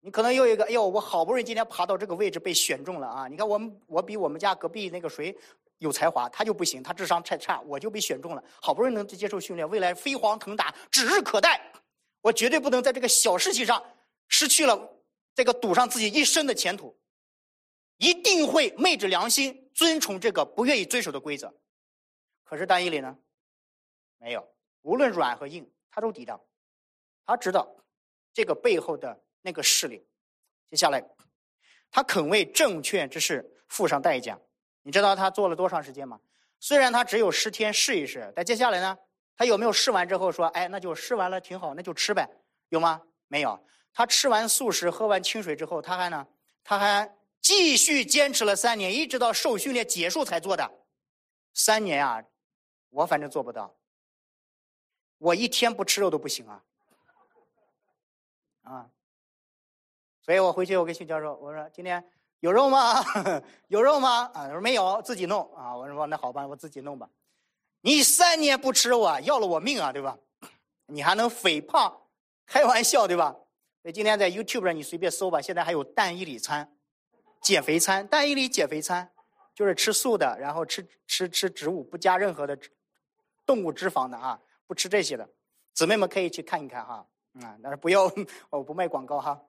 [0.02, 3.28] 你可能又一个，哎呦，我好不容易今天爬到这个位置被选中了啊！
[3.28, 5.36] 你看我们，我比我们家隔壁那个谁
[5.80, 8.42] 有才华，他就不行，他智商太差，我就被选中了。
[8.62, 11.62] 好不容易能接受训练，未来飞黄腾达，指日可待。
[12.22, 13.84] 我绝对不能在这个小事情上
[14.30, 14.90] 失去了
[15.36, 16.98] 这个赌上自己一生的前途，
[17.98, 21.54] 一定会昧着良心遵从这个不愿意遵守的规则。
[22.46, 23.18] 可是单一里呢，
[24.18, 24.48] 没有，
[24.82, 26.40] 无论软和硬，他都抵挡，
[27.26, 27.70] 他知道
[28.34, 29.20] 这个背后的。
[29.50, 30.06] 那个势力，
[30.70, 31.04] 接下来，
[31.90, 34.40] 他肯为正确之事付上代价。
[34.84, 36.22] 你知道他做了多长时间吗？
[36.60, 38.96] 虽然他只有十天试一试，但接下来呢，
[39.36, 42.30] 他有没有试完之后说：“哎，那就试完了，挺好，那就吃呗？”
[42.70, 43.02] 有吗？
[43.28, 43.60] 没有。
[43.92, 46.28] 他吃完素食，喝完清水之后，他还呢？
[46.64, 50.72] 他还继续坚持了三年，一直到受训练结束才做的。
[51.56, 52.24] 三年啊，
[52.92, 53.76] 我反正做不到。
[55.18, 56.64] 我一天不吃肉都不行啊，
[58.62, 58.90] 啊！
[60.30, 62.08] 所以我回去我跟训教授我说今天
[62.40, 63.04] 有肉吗？
[63.68, 64.26] 有肉吗？
[64.32, 65.76] 啊，他说没有，自己弄啊。
[65.76, 67.10] 我说那好吧，我自己弄吧。
[67.82, 70.16] 你三年不吃肉，要了我命啊，对吧？
[70.86, 72.00] 你还能肥胖？
[72.46, 73.36] 开玩笑对吧？
[73.82, 76.72] 所以今天在 YouTube 上你随便搜吧，现在还有蛋一里餐，
[77.42, 79.12] 减肥餐，蛋一里减肥餐，
[79.56, 82.56] 就是吃素的，然后吃吃吃植物，不加任何的
[83.48, 84.40] 动物脂肪的啊。
[84.68, 85.28] 不吃这些的，
[85.74, 87.04] 姊妹们可以去看一看哈，
[87.42, 88.04] 啊，但是不要，
[88.52, 89.42] 我不卖广告哈。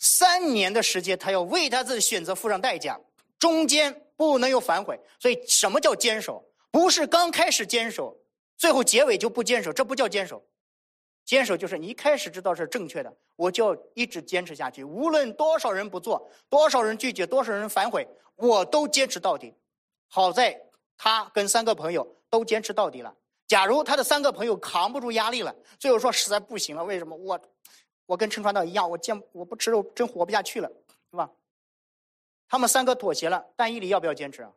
[0.00, 2.98] 三年的时间，他要为他自己选择付上代价，
[3.38, 4.98] 中间不能有反悔。
[5.20, 6.44] 所以，什么叫坚守？
[6.72, 8.18] 不是刚开始坚守，
[8.56, 10.44] 最后结尾就不坚守，这不叫坚守。
[11.24, 19.54] 坚守就是你一开始知道是正确的，我就要一直坚持下去，无论多少人不做，多少人拒绝，多少人反悔，我都坚持到底。
[20.08, 20.60] 好在
[20.96, 22.16] 他跟三个朋友。
[22.30, 23.12] 都坚持到底了。
[23.48, 27.36] 假如他的三个朋友扛不住压力了，最后说实在不行了，为什么我，
[28.10, 30.68] 我跟陈传道一样，我坚我不吃肉真活不下去了，
[31.12, 31.30] 是吧？
[32.48, 34.52] 他们三个妥协了，但伊犁要不要坚持啊？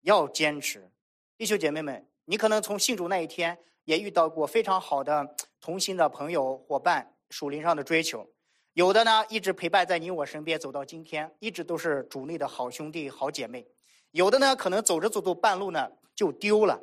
[0.00, 0.90] 要坚持。
[1.36, 8.26] 弟兄姐妹们，你可能从信主那一天也遇到过非常好的同心的朋友伙伴，属灵上的追求，
[8.72, 13.66] 有的呢一直陪伴在你我身边走到今天，一直都是主内的好兄弟好姐妹，
[14.12, 16.80] 有的呢可能走着走着半路呢就丢了。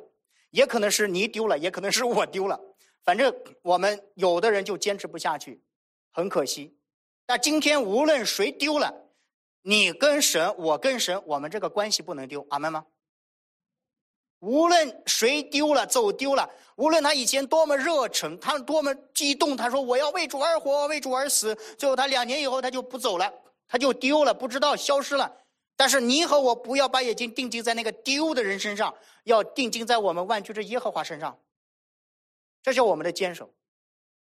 [0.50, 2.60] 也可能是你丢了，也可能是我丢了，
[3.02, 5.60] 反正我们有的人就坚持不下去，
[6.14, 6.74] 很可惜。
[7.26, 8.94] 但今天无论谁丢了，
[9.62, 12.86] 你跟神，我跟神，我们这个关系不能丢，阿门吗？
[14.40, 23.32] 无论谁丢了，走丢了，无论他以前多么热忱，他多么激动，他说我要为主而活，为主而死，最后他两年以后他就不走了，
[23.66, 25.34] 他就丢了，不知道消失了。
[25.76, 31.40] 但是你和我不要把眼睛定睛在那个丢的人身上，要定睛在我们万军之耶和华身上。
[32.62, 33.52] 这是我们的坚守，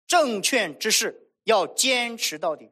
[0.07, 2.71] 正确之事要坚持到底。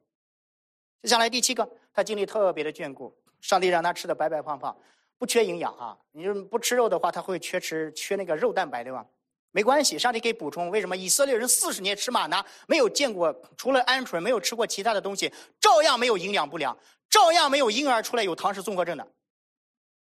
[1.03, 4.77] 接下来第七个，他经历特别的眷顾，上帝让他吃的白白胖胖，
[5.19, 5.97] 不缺营养啊。
[6.11, 9.07] 你就不吃肉的话，他会缺吃缺那个肉蛋白，对吧？
[9.51, 10.71] 没关系，上帝可以补充。
[10.71, 16.77] 为什么以色列人四十年吃马拿，没有见过除了鹌鹑，没有吃过其他的东西，照样没有营养不良。
[17.11, 19.07] 照样没有婴儿出来有唐氏综合症的，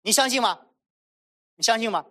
[0.01, 0.59] 你相信吗？
[1.57, 2.07] 你相信吗？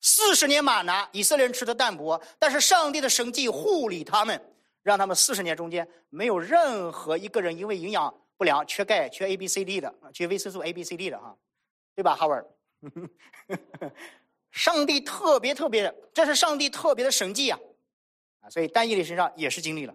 [0.00, 4.42] 四十年马拿，以色列人吃的淡薄，但是上帝的神迹护理他们，
[4.82, 11.36] 让他们四十年中间没有任何一个人因为营养不良、缺钙、缺 A、B、C、D 的，缺维生素 A、B、C、D 的哈，
[11.94, 12.46] 对吧，哈文？
[14.50, 17.58] 上帝特别特别的，这是上帝特别的神迹呀！
[18.40, 19.94] 啊，所以丹尼里身上也是经历了。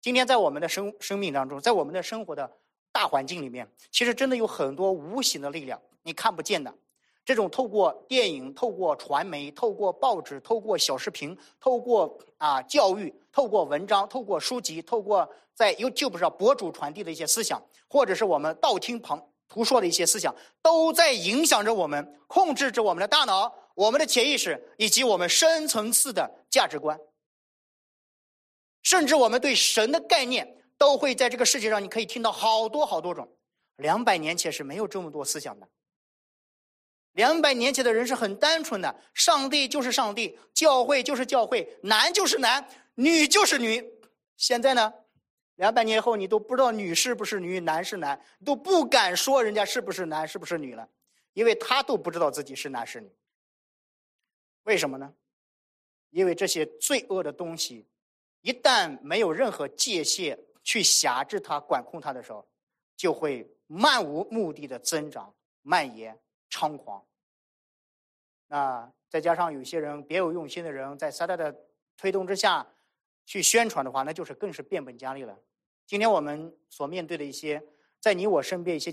[0.00, 2.58] 今天在我们的生生命当中，在我们的生活的。
[2.92, 6.74] 大环境里面，其实真的有很多无形的力量，你看不见的。
[7.26, 26.98] 这种透过电影、透过传媒、透过报纸、透过小视频、透过啊教育、透过文章、透过书籍、透过在 YouTube 上博主传递的一些思想，或者是我们道听旁途说的一些思想，都在影响着我们，控制着我们的大脑、我们的潜意识以及我们深层次的价值观，
[28.82, 30.54] 甚至我们对神的概念。
[30.78, 33.26] 都会在这个世界上，你可以听到好多好多种。
[33.78, 35.66] 两百年前是没有这么多思想的。
[37.16, 43.84] 两百年前的人是很单纯的，上帝就是上帝，教会就是教会，男就是男，女就是女。
[44.36, 44.92] 现在呢，
[45.56, 50.88] 两百年后你都不知道女是不是女，男是男，都不敢说人家是不是男，是不是女了，
[51.32, 53.10] 因为他都不知道自己是男是女。
[54.64, 55.12] 为什么呢？
[56.10, 57.86] 因为这些罪恶的东西，
[58.42, 60.38] 一旦没有任何界限。
[60.66, 62.44] 去辖制它、管控它的时候，
[62.96, 66.18] 就会漫无目的的增长、蔓延、
[66.50, 67.04] 猖狂。
[68.48, 71.54] 那再加上有些人别有用心的人在撒旦的
[71.96, 72.66] 推动之下
[73.24, 75.38] 去宣传的话，那就是更是变本加厉了。
[75.86, 77.62] 今天我们所面对的一些
[78.00, 78.92] 在你我身边一些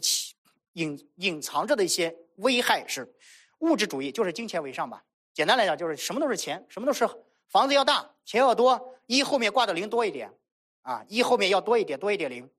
[0.73, 3.11] 隐隐藏着的一些危害是
[3.59, 5.03] 物质主义，就是金钱为上吧。
[5.33, 7.07] 简单来讲，就是什么都是钱，什么都是
[7.47, 10.31] 房子要大，钱要多，一后面挂的零多一点。
[10.81, 12.49] 啊，一后面要多一点，多一点零，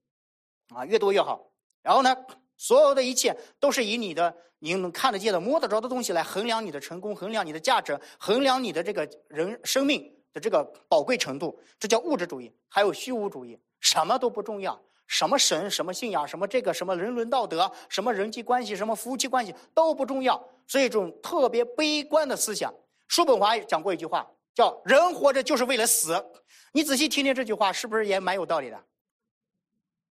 [0.70, 1.52] 啊，越多越好。
[1.82, 2.16] 然后呢，
[2.56, 11.60] 所有的一切都是以你的你能看得见的、摸得着的东西来衡量你的成功，衡量你的价值，衡量你的这个人生命的这个宝贵程度。
[11.78, 20.42] 这叫物质主义，还有虚无主义，什么都不重要，什么神、什么信仰、什么这个、什么人伦道德、什么人际关系、什么夫妻关系都不重要。
[20.66, 22.72] 所以，这种特别悲观的思想。
[23.06, 26.24] 叔本华讲过一句话，叫“人活着就是为了死”。
[26.72, 28.82] 你仔细听听这句话，是不是也蛮有道理的？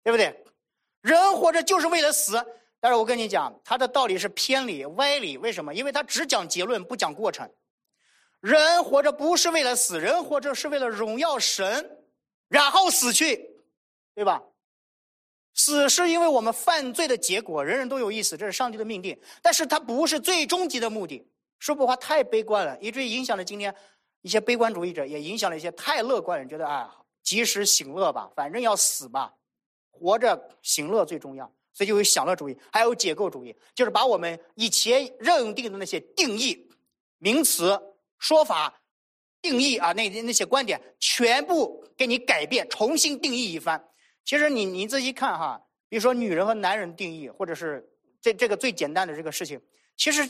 [0.02, 0.42] 对不对？
[1.02, 2.42] 人活着就是为了死，
[2.80, 5.36] 但是我跟你讲，他的道理是偏理、歪理。
[5.36, 5.74] 为什么？
[5.74, 7.50] 因为他只讲结论，不讲过程。
[8.40, 11.98] 人活着不是为了死，人活着是为了荣耀神，
[12.48, 13.50] 然后死去，
[14.14, 14.42] 对吧？
[15.54, 21.28] 死是因为我们犯罪的结果，人人都有意思，这是上帝的命定，但是它不是最终极的目的。
[21.58, 23.74] 说不话太悲观了，以至于影响了今天
[24.20, 29.34] 一些悲观主义者，也影响了一些太乐观人，觉得啊，及时行乐吧，反正要死吧，
[29.90, 36.68] 活着行乐最重要，所以就有享乐主义，还有解构主义，就是把我们以前认定的那些定义、
[37.18, 37.80] 名词、
[38.18, 38.82] 说法、
[39.40, 43.80] 定义啊，那那些观点全部给你改变，重新定义一番。
[44.24, 47.88] 其实你你仔细看哈，比如说女人和男人定义，或者是
[48.20, 49.60] 这这个最简单的这个事情，
[49.96, 50.28] 其实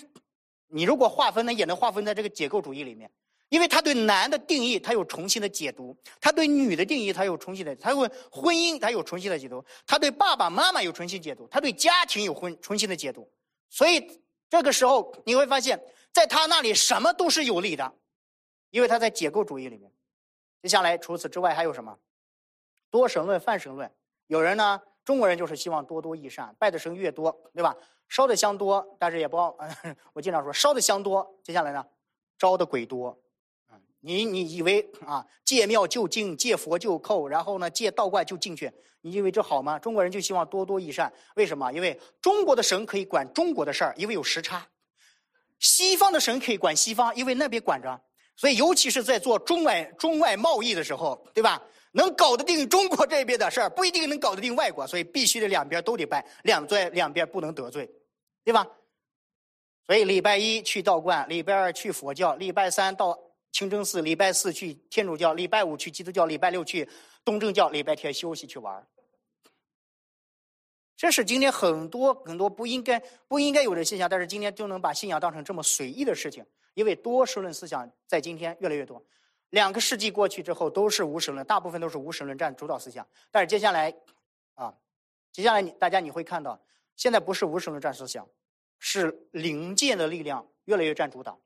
[0.66, 3.10] 你如果划分呢，也能划分在这个解构主义里面，
[3.48, 13.30] 因为他对男的定义他有重新的解读，他对女的定义他有重新的，他问婚姻他有重新的解读，他对爸爸妈妈有重新解读，他对家庭有婚重新的解读，
[13.70, 15.82] 所以这个时候你会发现
[16.12, 17.90] 在他那里什么都是有利的，
[18.70, 19.90] 因为他在解构主义里面。
[20.60, 21.96] 接下来除此之外还有什么？
[22.90, 23.90] 多神论、泛神论，
[24.26, 27.76] 有人呢，中国人就是希望多多益善，拜的神越多，对吧？
[28.08, 29.36] 烧的香多，但是也不，
[30.12, 31.86] 我经常说烧的香多，接下来呢，
[32.38, 33.18] 招的鬼多。
[34.00, 39.78] 你你以为啊，借庙就进，借佛就叩，然后呢，借道观就进去，你以为这好吗？
[39.78, 41.72] 中国人就希望多多益善，为什么？
[41.72, 44.60] 因为中国的神可以管中国的事儿，因为有时差；
[45.58, 48.00] 西方的神可以管西方，因为那边管着。
[48.36, 51.60] 所以，尤其是在做中外中外贸易的时候，对吧？
[51.92, 57.90] 能搞得定中国这边的事儿，不一定能搞得定外国，所以必须得两边都得拜，两在两边不能得罪，
[58.44, 58.64] 对吧？
[59.88, 63.18] 所以礼拜一去道观，礼拜二去佛教，礼拜三到
[63.52, 66.88] 清真寺，礼拜四去天主教，礼拜五去基督教，礼拜六去
[67.24, 68.86] 东正教，礼拜天休息去玩
[70.96, 79.00] 这是今天很多很多不应该不应该有的现象，但是今天就能把信仰当成这么随意的事情，因为多数论思想在今天越来越多。
[79.50, 83.06] 两个世纪过去之后，都是无神论，大部分都是无神论占主导思想。
[83.30, 83.94] 但是接下来，
[84.54, 84.74] 啊，
[85.32, 86.60] 接下来你大家你会看到，
[86.96, 88.28] 现在不是无神论占思想，
[88.78, 91.40] 是灵界的力量越来越占主导。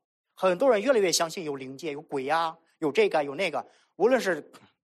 [0.49, 4.51] 很多人越来越相信有灵界、有鬼呀、有这个有那个，无论是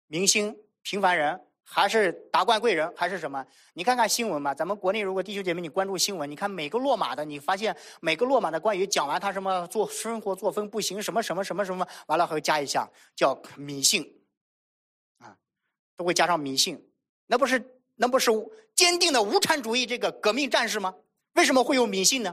[0.06, 1.40] 明星、平凡人。
[1.68, 3.44] 还是达官贵人，还是什么？
[3.74, 4.54] 你看看新闻吧。
[4.54, 14.08] 咱们国内如果弟兄姐妹你关注新闻，你看每个落马的，你发现每个落马的关于讲完他什么做生活作风不行，什么什么什么什么，完了还会加一下叫迷信，
[15.18, 15.36] 啊，
[15.96, 16.80] 都会加上迷信。
[17.26, 17.60] 那不是
[17.96, 18.30] 那不是
[18.76, 20.94] 坚定的无产主义这个革命战士吗？
[21.32, 22.32] 为什么会有迷信呢？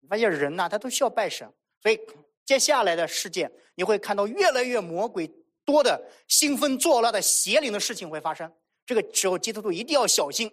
[0.00, 1.98] 你发现人呐，他都需要拜神，所以
[2.46, 5.28] 接下来的事件你会看到越来越魔鬼
[5.64, 8.50] 多的兴风作浪的邪灵的事情会发生。
[8.86, 10.48] 这个时候，基督徒一定要小心，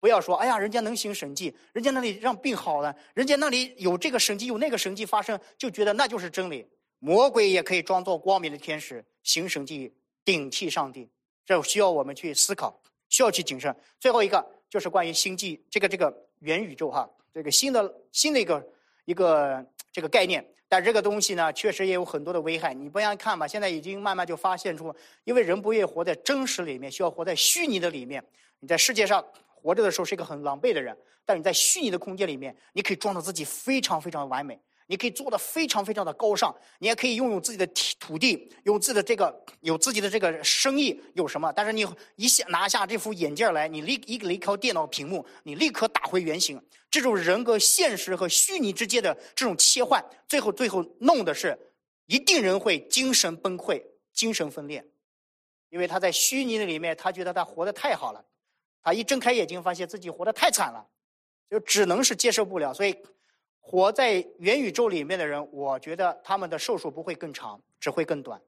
[0.00, 6.66] 不要说：“哎呀，人家能行神迹，人家那里让病好了，人家那里有这个神迹，有那个神迹发生，就觉得那就是真理。”
[6.98, 9.92] 魔鬼也可以装作光明的天使，行神迹，
[10.24, 11.06] 顶替上帝。
[11.44, 12.80] 这需要我们去思考，
[13.10, 13.76] 需要去谨慎。
[14.00, 18.66] 最后一个就是关于星际这个这个元宇宙哈，这个新的新的一个
[19.04, 20.42] 一个这个概念。
[20.74, 22.74] 但这个东西呢，确实也有很多的危害。
[22.74, 28.20] 你不要看嘛，现在已经慢慢就发现出，因为人不愿意活在真实里面，需要活在虚拟的里面。
[28.58, 30.92] 你在世界上活着的时候是一个很狼狈的人，
[31.24, 34.58] 但你在虚拟的空间里面，你可以装的自己非常非常完美。
[34.86, 37.66] 你可以做的非常非常的高尚，你也可以拥有自己的
[37.98, 41.50] 土地，有自己的这个有自己的这个生意，有什么？
[41.52, 46.62] 但是你一下拿下这副眼镜来，你立一离开电脑屏幕，你立刻打回原形。
[46.90, 51.58] 这种人格现实和虚拟之间的这种切换，最后最后弄的是，
[52.04, 54.84] 一定人会精神崩溃、精神分裂，
[55.70, 58.22] 因为他在虚拟的里面，他觉得他活得太好了，
[58.82, 60.86] 他一睁开眼睛，发现自己活得太惨了，
[61.48, 62.94] 就只能是接受不了，所以。
[63.66, 68.38] 活在元宇宙里面的人，我觉得他们的寿数不会更长，只会更短。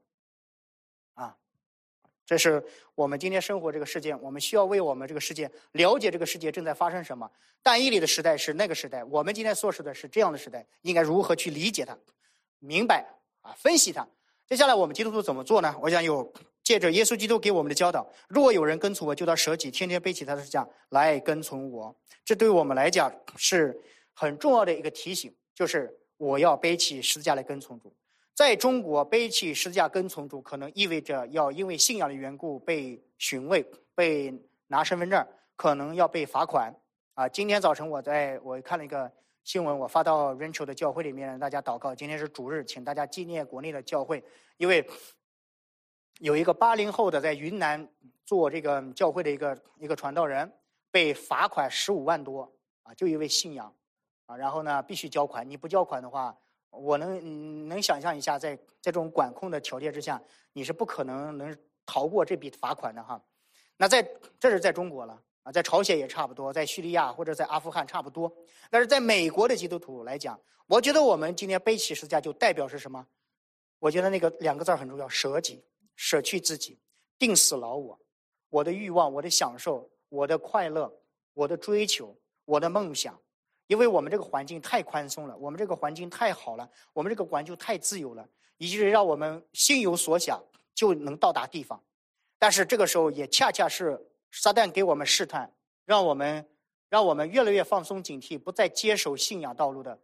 [1.15, 1.35] 啊，
[2.23, 7.29] 这是我们今天生活这个世界，我们需要为我们这个世界了解这个世界正在发生什么。
[7.63, 11.97] 单一里的时代是那个时代，我们今天所处的是这样的时代，应该如何去理解它、
[12.59, 13.03] 明白
[13.41, 14.07] 啊、分析它？
[14.45, 15.75] 接下来我们基督徒怎么做呢？
[15.81, 16.31] 我想有
[16.63, 21.93] 借着耶稣基督给我们的教导：如果有人跟从我，就当舍己，天天背起他的十字架来跟从我。
[22.23, 23.75] 这对我们来讲是。
[24.19, 27.95] 很重要的一个提醒就是，我要背起十字架来跟从主。
[28.33, 33.63] 在中国，背起十字架跟从主，可能意味着要因为信仰的缘故被询问、
[33.93, 34.33] 被
[34.65, 35.23] 拿身份证，
[35.55, 36.75] 可能要被罚款。
[37.13, 39.11] 啊，今天早晨我在我看了一个
[39.43, 41.93] 新闻，我发到 Rachel 的教会里面，大家祷告。
[41.93, 44.23] 今天是主日，请大家纪念国内的教会，
[44.57, 44.83] 因为
[46.19, 47.87] 有一个八零后的在云南
[48.25, 50.51] 做这个教会的一个一个传道人，
[50.89, 52.51] 被罚款十五万多
[52.81, 53.71] 啊，就因为信仰。
[54.27, 56.37] 啊，然后呢，必须交款，你不交款的话，
[56.69, 60.21] 我能能想象一下，在在这种管控的条件之下，
[60.53, 63.19] 你是不可能能逃过这笔罚款的哈。
[63.77, 64.07] 那在
[64.39, 68.31] 这是在中国了啊，在朝鲜也差不多，在叙利亚或者在阿富汗差不多。
[68.69, 73.07] 但是在美国的基督徒来讲，我觉得我们今天背起十字架就代表是什么？
[73.79, 75.63] 我觉得那个两个字很重要：舍己，
[75.95, 76.77] 舍去自己，
[77.17, 77.97] 定死老我，
[78.49, 80.91] 我的欲望，我的享受，我的快乐，
[81.33, 82.13] 我的追求，
[82.43, 83.17] 我的梦想。
[83.67, 90.41] 因为我们这个环境太宽松了，我们这个环境太好了，我们这个环境太自由了，以至于让我们心有所想
[90.73, 91.81] 就能到达地方。
[92.39, 93.99] 但是这个时候也恰恰是
[94.31, 95.51] 撒旦给我们试探，
[95.85, 96.47] 让我们
[96.87, 99.99] 让我们越来越放松警惕，不再接受信仰道路的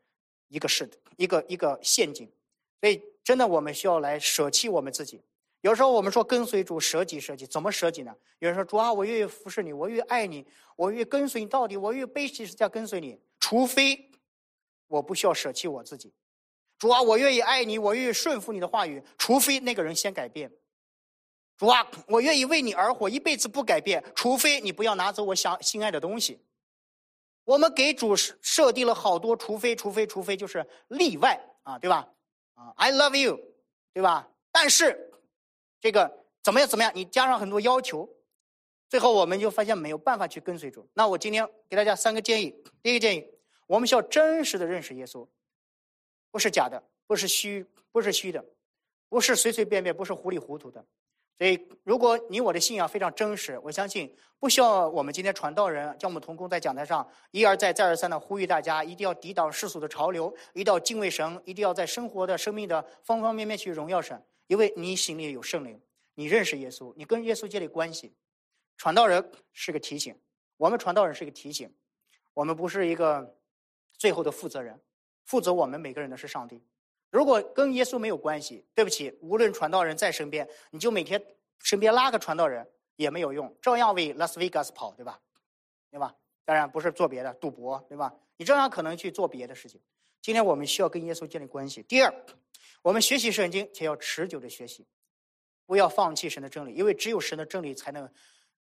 [0.49, 2.30] 一个试一个一个陷阱。
[2.82, 5.22] 所以，真的我们需要来舍弃我们自己。
[5.61, 8.14] 有时候我们说跟随主，舍己舍己，怎么舍己呢？
[8.39, 10.45] 有人说主啊，我愿意服侍你，我愿意爱你，
[10.76, 13.18] 我愿意跟随你到底，我愿意背起十字架跟随你。
[13.44, 14.10] 除非
[14.88, 16.14] 我不需要舍弃我自己，
[16.80, 19.04] 主啊，我愿意爱你，我愿意顺服你的话语。
[19.18, 20.50] 除非那个人先改变，
[21.58, 24.02] 主啊，我愿意为你而活，一辈子不改变。
[24.16, 26.39] 除非你不要拿走我想心爱的东西。
[27.44, 32.08] 我们给主设定了好多除非，除非，除非就是例外啊，对吧？
[32.54, 33.38] 啊，I love you，
[33.94, 34.32] 对吧？
[34.54, 35.12] 但是。
[35.82, 36.10] 这个
[36.41, 36.70] 怎么样？
[36.70, 36.94] 怎么样？
[36.96, 38.10] 你加上很多要求，
[38.88, 40.89] 最后我们就发现没有办法去跟随主。
[40.94, 42.56] 那我今天给大家三个建议。
[42.82, 43.28] 第一个建议，
[43.68, 45.28] 我们需要真实的认识耶稣，
[46.32, 48.43] 不是假的，不是虚，不是虚的，
[49.09, 50.86] 不是随随便便，不是糊里糊涂的。
[51.36, 64.24] 所以，如果你我的信仰非常真实，我相信不需要我们今天传道人将我们同工在讲台上一而再、再而三的呼吁大家，一定要抵挡世俗的潮流，一定要敬畏神，一定要在生活的生命的方方面面去荣耀神。
[64.47, 65.82] 因为你心里有圣灵，
[66.14, 68.14] 你认识耶稣，你跟耶稣建立关系。
[68.78, 70.16] 传道人是个提醒，
[70.57, 71.74] 我们传道人是个提醒，
[72.34, 73.36] 我们不是一个
[74.04, 74.78] 最后的负责人，
[75.24, 76.62] 负责我们每个人的是上帝。
[77.10, 81.24] 如果跟耶稣没有关系，对不起，无论传道人在身边，你就每天
[81.60, 85.18] 身边拉个传道人也没有用，照样为拉斯维加斯跑，对吧？
[85.89, 86.14] 对吧？
[86.43, 88.14] 当然不是做别的，赌博，对吧？
[88.36, 89.80] 你照样可能去做别的事情。
[90.22, 91.82] 今天我们需要跟耶稣建立关系。
[91.84, 92.14] 第二。
[92.82, 94.86] 我们学习圣经，且要持久的学习，
[95.66, 98.12] 不要放弃神的真理，因为只有神的真理才能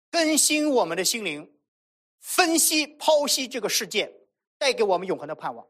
[0.08, 1.52] 更新我们的心灵，
[2.20, 4.14] 分析剖析这个世界，
[4.64, 5.66] 带给我们永恒的盼望。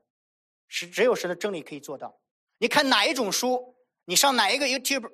[0.69, 2.17] 是只有神的真理可以做到。
[2.59, 3.75] 你看哪一种书，
[4.05, 5.11] 你上哪一个 YouTube，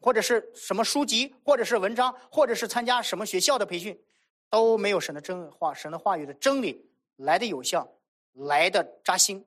[0.00, 4.00] 或者是什么书籍，或者是文章，或者是参加什么学校的培训，
[4.48, 7.92] 都没有神的真话、神的话语的真理来的有效，
[8.34, 9.44] 来的扎心。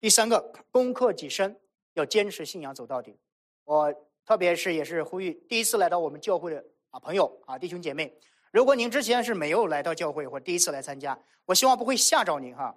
[0.00, 1.56] 第三个，攻克己身。
[1.94, 3.16] 要坚持信仰走到底，
[3.64, 3.94] 我
[4.26, 8.14] 特别是也是呼吁第一次来到我们教会的啊朋友啊弟兄姐妹，
[8.52, 12.76] 如果您之前是没有来到教会或第一次来参加，我希望不会吓着您哈。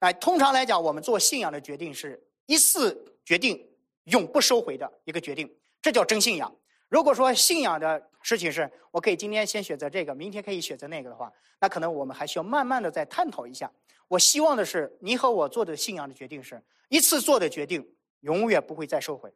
[0.00, 3.66] 哎通常来讲，我们做信仰的决定是一次决定
[4.04, 6.54] 永不收回的一个决定，这叫真信仰。
[6.88, 13.72] 如果说信仰的事情是我可以今天先选择这个，明天可以选择那个的话，那可能我们还需要慢慢的再探讨一下。
[14.08, 17.88] 我希望的是，你和我做的信仰的决定是一次做的决定。
[18.20, 19.32] 永远不会再收回。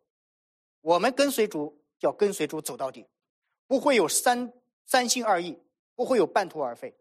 [0.82, 3.06] 我们跟随主，要跟随主走到底，
[3.66, 4.52] 不会有三
[4.84, 5.58] 三心二意，
[5.94, 6.94] 不会有半途而废。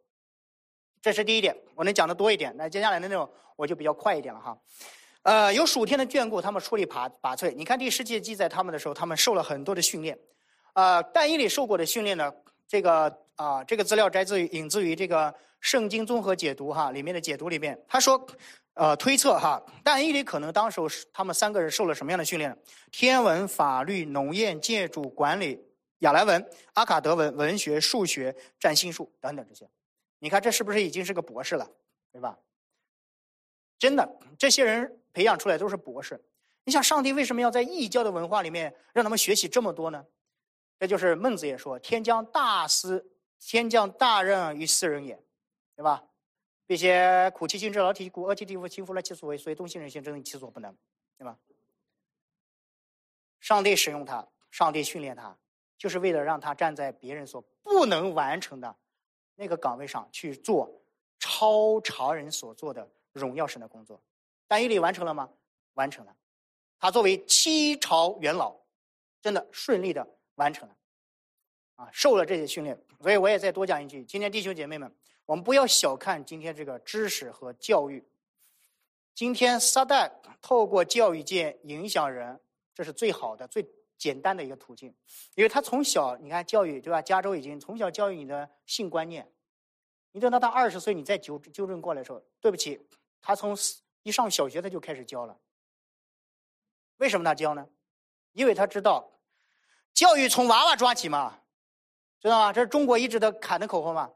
[1.04, 2.52] 这是第一点，我能讲的多一点。
[2.56, 4.58] 那接下来的内容我就比较快一点了哈。
[5.24, 7.54] 呃，有数天的眷顾，他们出力拔拔萃。
[7.54, 10.18] 你看第十节记载他们的时候，他们受了很多的训练。
[10.76, 12.34] 呃，但以里受过的训练呢，
[12.66, 18.26] 这个啊，这个资料摘自于引自于这个圣经综合解读哈里面的解读里面，他说。
[18.76, 20.82] 呃，推测哈，但伊里可能当时
[21.14, 22.58] 他们三个人受了什么样的训练？
[22.92, 25.64] 天文、法律、农业、建筑、管理、
[26.00, 26.44] 亚兰文、
[26.74, 29.70] 阿卡德文、文学、数学、占星术等等这些，
[30.24, 31.70] 你看这是不是已经是个博士了，
[32.10, 32.40] 对吧？
[33.78, 34.10] 真的，
[34.40, 36.18] 这些人培养出来都是博士。
[36.64, 40.06] 你想，上帝为什么要在异教的文化里面让他们学习这么多呢？
[40.80, 43.06] 这就是孟子也说：“天将大私，
[43.38, 45.22] 天将大任于斯人也，
[45.76, 46.02] 对吧？”
[46.66, 50.74] 这些苦其心志，劳其骨，饿其体肤，其肤来其所为，所以动心忍性，真的其所不能，
[51.18, 51.38] 对吧？
[53.42, 55.38] 上帝使用他，上帝训练他，
[55.78, 58.74] 就是为了让他站在别人所不能完成的
[59.36, 60.72] 那个岗位上去做
[61.20, 64.02] 超常人所做的荣耀神的工作。
[64.48, 65.30] 但伊里完成了吗？
[65.74, 66.16] 完成了。
[66.80, 68.56] 他作为七朝元老，
[69.22, 70.76] 真的顺利的完成了，
[71.76, 72.78] 啊，受了这些训练。
[73.02, 74.94] 所以我也再多讲一句：今天弟兄姐妹们。
[75.26, 78.06] 我们不要小看今天这个知识和教育。
[79.16, 80.12] 今天撒旦
[80.42, 82.38] 透过教育界影响人，
[82.76, 83.66] 这是最好的、最
[84.04, 84.94] 简单的一个途径，
[85.34, 87.02] 因为他从小你看教育对吧？
[87.02, 89.26] 加州已经从小教育你的性观念，
[90.12, 92.86] 你等到他二十岁你再纠纠正过来的时候，对不起，
[93.22, 93.56] 他从
[94.02, 95.40] 一上小学他就开始教了。
[96.98, 97.66] 为什么他教呢？
[98.34, 99.10] 因为他知道，
[99.94, 101.40] 教育从娃娃抓起嘛，
[102.20, 102.52] 知道吗？
[102.52, 104.12] 这是中国一直的喊的口号嘛。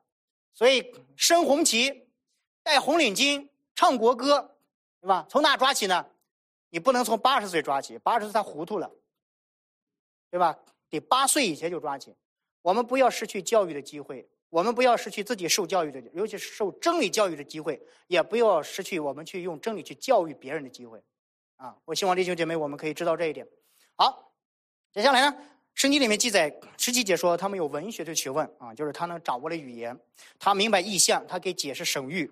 [0.53, 2.09] 所以升红旗、
[2.61, 4.57] 戴红领巾、唱国歌，
[4.99, 5.25] 对吧？
[5.29, 6.05] 从哪抓起呢？
[6.71, 8.91] 你不能从八十岁抓起，八十岁他糊涂了，
[10.29, 10.57] 对吧？
[10.89, 12.13] 得八岁以前就抓紧。
[12.61, 21.01] 我们不要失去教育的机会，我们不要失去自己受教育的，尤其是受真理教育的机会，也不要失去我们去用真理去教育别人的机会。
[21.55, 23.47] 啊，我希望弟兄姐妹我们可以知道这一点。
[23.95, 24.31] 好，
[24.91, 25.37] 接下来呢？
[25.73, 29.95] 圣经里面记载，十七节说他们有文学的学问啊，就是他能掌握了语言，
[30.39, 32.27] 他明白意象，他可以解释神谕，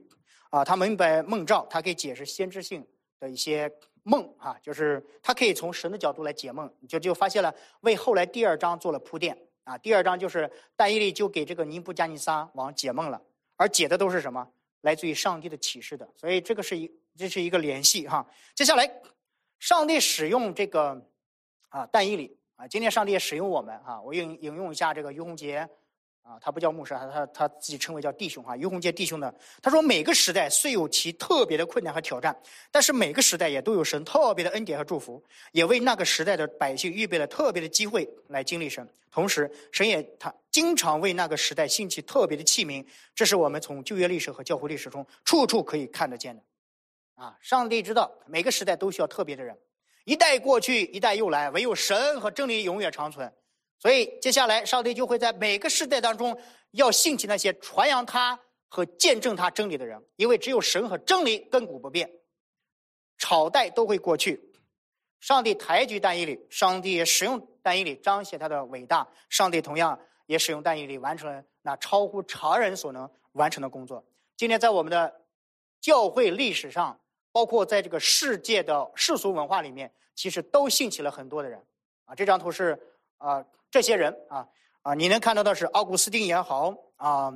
[0.50, 2.84] 啊，他明白梦兆，他可以解释先知性
[3.20, 3.72] 的一些
[4.08, 9.76] 梦啊，就是他可以从神的角度来解梦，就就发现了为后来第二章做了铺垫啊。
[9.78, 13.20] 第二章就是但以理就给这个尼布加尼撒王解梦了，
[13.56, 14.48] 而解的都是什么？
[14.82, 18.26] 来自于上帝的启示的，所以这个是一这是一个联系哈。
[18.54, 18.90] 接下来，
[19.60, 21.02] 上帝使用这个
[21.70, 22.38] 啊但以理。
[22.58, 25.68] 啊，今天上帝也使用我们哈，我引引用一下这个于洪杰，
[26.28, 28.58] 啊，他不叫牧师，他他他自己称为叫弟兄哈。
[28.58, 32.36] 于洪杰弟兄呢，他说每个时代虽有其特别的困难和挑战，
[32.72, 38.88] 但是每个时代也都有神特别的恩典和祝福，也为那个时代的百姓预备了特别的机会来经历神。
[39.12, 46.42] 同时，神也他经常为那个时代兴起特别的器皿，这是我们从旧约历史和教会历史中处处可以看得见的。
[47.14, 49.56] 啊，上帝知道每个时代都需要特别的人。
[50.06, 53.32] 一代过去，一代又来，唯有神和真理永远长存。
[53.80, 56.38] 所以，接下来上帝就会在每个世代当中
[56.72, 62.10] 要兴起那些传扬他和见证他真理的人，因为只有神和真理亘古不变。
[63.18, 64.42] 朝代都会过去，
[65.20, 69.08] 上帝抬举但以理，上帝也使用但以理彰显他的伟大。
[69.30, 74.04] 上帝同样也使用但以理完成了那超乎常人所能完成的工作。
[74.36, 75.22] 今天在我们的
[75.80, 77.00] 教会历史上。
[77.36, 81.62] 包括在这个世界的世俗文化里面，其实都兴起了很多的人，
[82.06, 82.80] 啊，这张图是
[83.18, 83.46] 啊，
[83.76, 84.48] 这些人啊
[84.84, 87.34] 啊，你能看到的是奥古斯丁也好啊，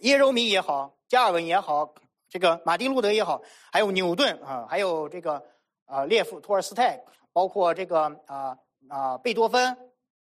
[0.00, 1.92] 耶柔米也好，加尔文也好，
[2.30, 5.44] 这个马丁路德也好，还有牛顿啊，还有这个
[5.84, 6.98] 啊列夫托尔斯泰，
[7.34, 8.56] 包括这个啊
[8.88, 9.76] 啊贝多芬，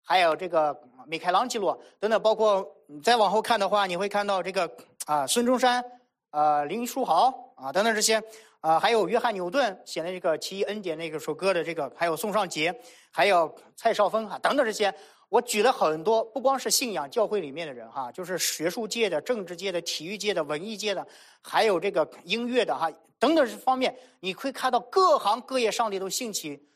[0.03, 4.75] 还有这个米开朗基罗等等，包括你再往后看的话，你会看到这个
[5.05, 5.85] 啊孙中山，
[6.31, 8.23] 啊林书豪啊等等这些。
[8.65, 12.75] 啊，还有约翰牛顿写的这个《奇异恩典》那个首歌的这个，还有宋尚杰，
[13.11, 14.91] 还有蔡少芬哈等等这些，
[15.29, 21.07] 我举了很多，不光是信仰教会里面的人哈，就是学术界的、政治界的、体育界的、文艺界的，
[21.43, 26.69] 还有这个音乐的哈等等方面，你会看到各行各业上帝都兴起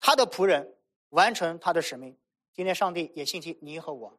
[0.00, 0.74] 他的仆人
[1.10, 2.16] 完成他的使命。
[2.52, 4.12] 今天上帝也兴起你和我，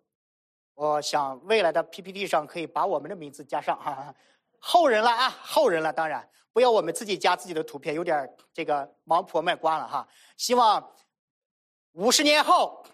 [0.76, 4.16] 我想未来的 PPT 上可以把我们的名字加上哈，
[4.60, 6.28] 后人了啊，后人了，当然。
[6.54, 10.06] 不要我们自己加自己的图片，有点这个盲婆卖瓜了哈。
[10.36, 10.86] 希望
[11.94, 12.86] 五十年后，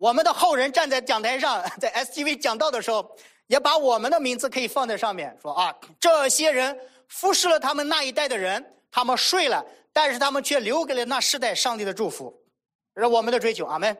[0.00, 3.14] 我们的后人站在讲台上， 在 STV 讲道的时候，
[3.48, 6.74] 也把我们的名字可以放在上面，说啊，这些人
[7.08, 12.34] 服侍了他们那一代的人，他们睡了，但是他们却留给了那世代上帝的祝福，
[12.94, 13.66] 这是我们的追求。
[13.66, 13.94] 阿门。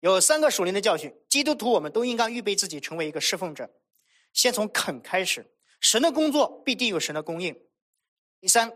[0.00, 3.70] 有三个属灵的教训，基督徒我们都应当预备自己成为一个侍奉者。
[4.32, 5.46] 先从肯开始，
[5.78, 7.54] 神的工作必定有神的供应。
[8.40, 8.72] 第三，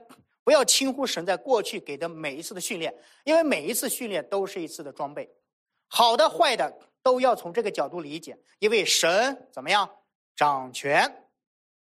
[0.46, 5.28] 不要轻忽神在过去给的每一次的训练，因为每一次训练都是一次的装备，
[5.88, 6.72] 好的坏的
[7.02, 8.38] 都要从这个角度理解。
[8.60, 9.90] 因为神怎么样
[10.36, 11.26] 掌权？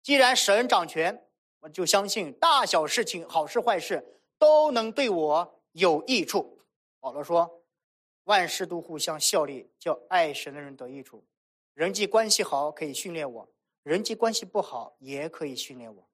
[0.03, 1.25] 既然神掌权，
[1.59, 6.59] 我就相信大小事情、好事坏事都能对我有益处。
[6.99, 7.63] 保罗说
[8.25, 11.25] ：“万事都互相效力，叫爱神的人得益处。”
[11.73, 13.49] 人际关系好可以训练我。
[13.81, 16.07] 人际关系不好也可以训练我，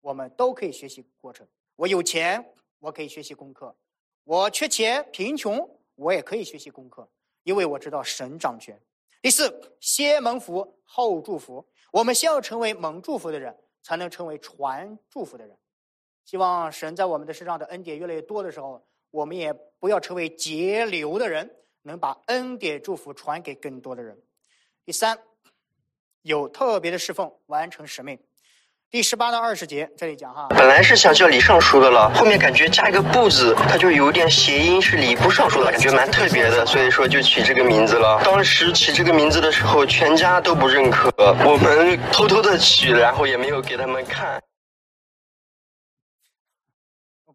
[0.00, 1.46] 我们都可以学习过程。
[1.80, 2.44] 我有钱，
[2.78, 3.74] 我可以学习功课；
[4.24, 7.08] 我缺钱、贫穷，我也可以学习功课，
[7.42, 8.78] 因为我知道神掌权。
[9.22, 9.50] 第四，
[9.80, 11.66] 先蒙福后祝福。
[11.90, 15.56] 我们先要成为蒙祝福的人，才能成为传祝福的人。
[16.26, 21.50] 希望神在我们的身上的恩典越来越多的时候，我们也不要成为节流的人，
[21.80, 24.22] 能把恩典祝福传给更多的人。
[24.84, 25.18] 第三。
[26.20, 28.18] 有特别的侍奉，完成使命。
[28.90, 30.48] 第十八到二十节，这里讲哈。
[30.48, 38.20] 本来是想叫李尚书的了，后面感觉加一个“不”字，它就有点谐音，是礼部尚书的感觉，蛮特别的，所以说就取这个名字了。
[38.24, 41.08] 当时起这个名字的时候，全家都不认可，
[41.46, 44.42] 我们偷偷的取，然后也没有给他们看。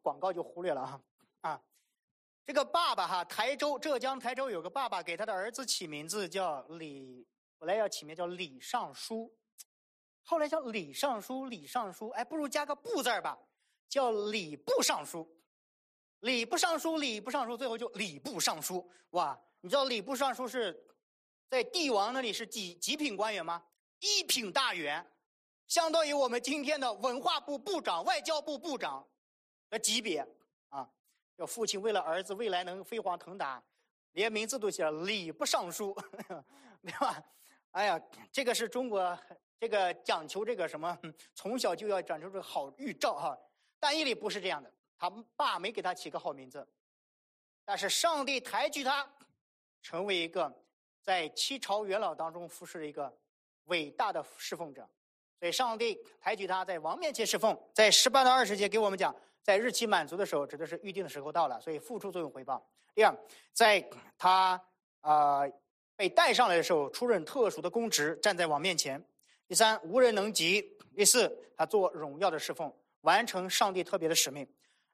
[0.01, 0.99] 广告就忽略了哈
[1.39, 1.61] 啊！
[2.45, 7.25] 这个爸爸哈，台州浙江台州有个爸爸给他的儿子起名字叫李。
[7.57, 9.31] 本来要起名叫李尚书，
[10.27, 13.37] 后来叫李尚书，李尚书，哎，不如加个“不”字儿吧。
[13.87, 15.25] 叫礼部尚书。
[16.21, 18.89] 礼部尚书，礼部尚书，最后就礼部尚书。
[19.11, 20.75] 哇，你知道礼部尚书是
[21.47, 23.63] 在帝王那里是几几品官员吗？
[23.99, 25.05] 一品大员，
[25.67, 29.07] 相当于我们今天的文化部部长、外交部部长
[29.69, 30.27] 的级别
[30.69, 30.89] 啊。
[31.35, 33.63] 要父亲为了儿子未来能飞黄腾达，
[34.13, 35.95] 连名字都写了礼部尚书，
[36.81, 37.23] 对吧？
[37.71, 38.01] 哎呀，
[38.31, 39.17] 这个是中国
[39.59, 40.97] 这个讲求这个什么，
[41.33, 43.37] 从小就要讲究这个好预兆哈。
[43.79, 46.67] 但以理不是这样的，他爸没给他起个好名字，
[47.63, 49.07] 但是上帝抬举他，
[49.81, 50.53] 成为一个
[51.01, 53.15] 在七朝元老当中服侍的一个
[53.65, 54.87] 伟大的侍奉者。
[55.39, 57.55] 所以上帝抬举他在王面前侍奉。
[57.73, 59.15] 在十八到二十节给我们讲。
[59.43, 62.67] 在日期满足的时候，指的是预定的时候到了，所以付出作用回报。
[62.95, 63.15] 第二，
[63.53, 63.79] 在
[64.17, 64.59] 他
[65.01, 65.41] 啊
[65.95, 68.99] 被带上来的时候，出任特殊的公职，站在王面前。
[69.47, 70.61] 第三，无人能及。
[70.95, 72.71] 第四，他做荣耀的侍奉，
[73.01, 74.47] 完成上帝特别的使命。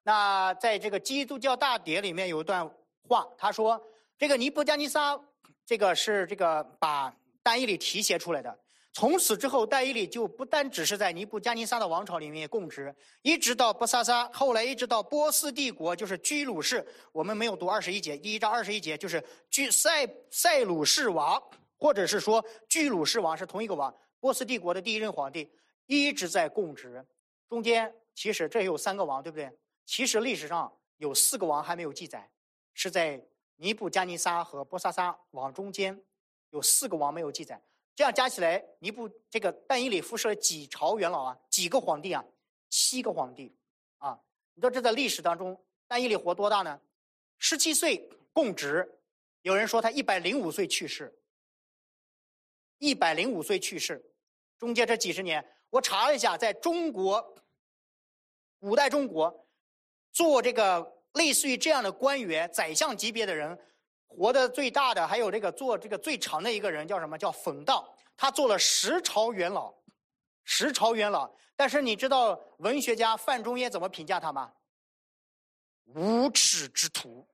[0.03, 2.67] 那在这个基督教大典里面有一段
[3.07, 3.81] 话，他说
[4.17, 5.19] ：“这个尼布加尼撒，
[5.65, 8.57] 这个是这个把单一里提携出来的。”
[8.93, 16.85] 从此之后，戴伊里就不单只是在尼布加尼撒的王朝里面供职，一直到波萨萨，后来一直到波斯帝国，就是居鲁士。
[17.13, 21.41] 我们没有读二十一节，第一章二十一节就是居塞塞鲁士王，
[21.77, 25.51] 或者是说居鲁士王是同一个王，波斯帝国的第一任皇帝，
[25.87, 27.05] 一直在供职。
[27.49, 29.51] 中间其实这有三个王，对不对？
[29.85, 32.31] 其实历史上有四个王还没有记载，
[32.73, 33.21] 是在
[33.57, 36.01] 尼布加尼撒和波萨萨王中间
[36.51, 37.61] 有四个王没有记载。
[37.95, 41.37] 这样加起来，尼布这个但以里服侍了几朝元老啊？
[41.49, 42.23] 几个皇帝啊？
[42.69, 43.53] 七个皇帝，
[43.97, 44.17] 啊！
[44.53, 46.79] 你知道这在历史当中，但以里活多大呢？
[47.37, 48.99] 十七岁供职，
[49.41, 51.17] 有人说他一百零五岁去世。
[52.77, 54.03] 一百零五岁去世，
[54.61, 57.35] 中间这几十年，我查了一下，在中国，
[58.59, 59.47] 古代中国，
[60.11, 63.59] 做这个类似于这样的官员，宰相级别的人。
[64.05, 67.17] 活的最大的，还有这个做这个最长的一个人叫什么？
[67.17, 69.73] 叫冯道，他做了十朝元老，
[70.43, 71.35] 十朝元老。
[71.55, 74.53] 但是你知道文学家范仲淹怎么评价他吗？
[75.85, 77.27] 无耻之徒。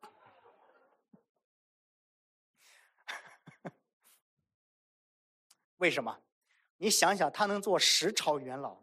[5.75, 6.17] 为什么？
[6.77, 8.77] 你想想，他能做十朝元老，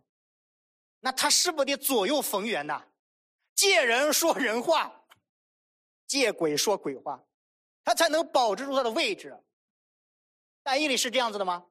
[1.00, 2.84] 那他是不得左右逢源呐？
[3.54, 5.04] 借人说人话，
[6.06, 7.22] 借鬼说鬼话。
[7.84, 9.38] 他才能保持住他的位置。
[10.62, 11.66] 但伊里是这样子的吗？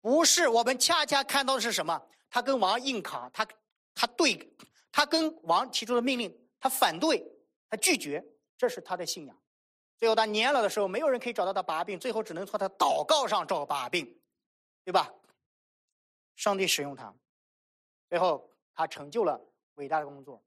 [0.00, 2.00] 不是，我们恰恰看到的是什么？
[2.28, 3.46] 他跟王硬扛，他
[3.94, 4.52] 他对，
[4.90, 7.24] 他跟王提出的命令，他反对，
[7.68, 8.24] 他拒绝，
[8.58, 9.40] 这是他的信仰。
[9.96, 14.20] 最后他年老的时候，没有人可以找到他把柄，最后只能从他祷告上找把柄，
[14.84, 15.12] 对吧？
[16.40, 17.14] 上帝使用他，
[18.08, 19.38] 最后他成就了
[19.74, 20.42] 伟大的工作。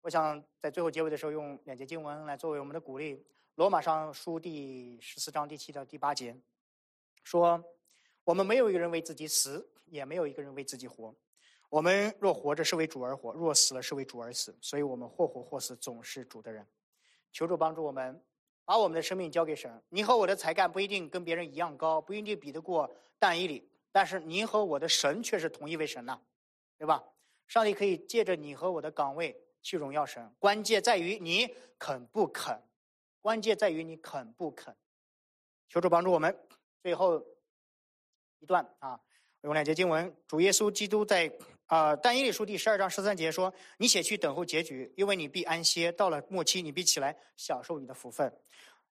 [0.00, 3.22] 我想在最后结尾的时候，用两节经文来作为我们的鼓励。
[3.56, 6.34] 罗马上书第十四章第七到第八节，
[7.22, 7.62] 说
[8.24, 11.14] ：“我们没有一个人为自己死，也没有一个人为自己活。
[11.68, 14.56] 我们若活着，是为主而活；若死了，是为主而死。
[14.62, 16.66] 所以，我们或活或死，总是主的人。
[17.30, 18.24] 求主帮助我们，
[18.64, 19.82] 把我们的生命交给神。
[19.90, 26.20] 你和我的才干不一定跟别人一样高，不一定比得过但以理，但是您和我的神却是同一位神呐，
[26.78, 27.04] 对吧？
[27.46, 32.60] 上帝可以借着你和我的岗位去荣耀神，关键在于你肯不肯。”
[33.22, 34.74] 关键在于你肯不肯，
[35.68, 36.34] 求主帮助我们。
[36.82, 37.22] 最后
[38.38, 38.98] 一段啊，
[39.42, 41.30] 用两节经文，主耶稣基督在
[41.66, 45.92] 啊但以理书第十二章十三节说：“你且去等候结局，因为你必安歇。
[45.92, 48.34] 到了末期，你必起来享受你的福分。”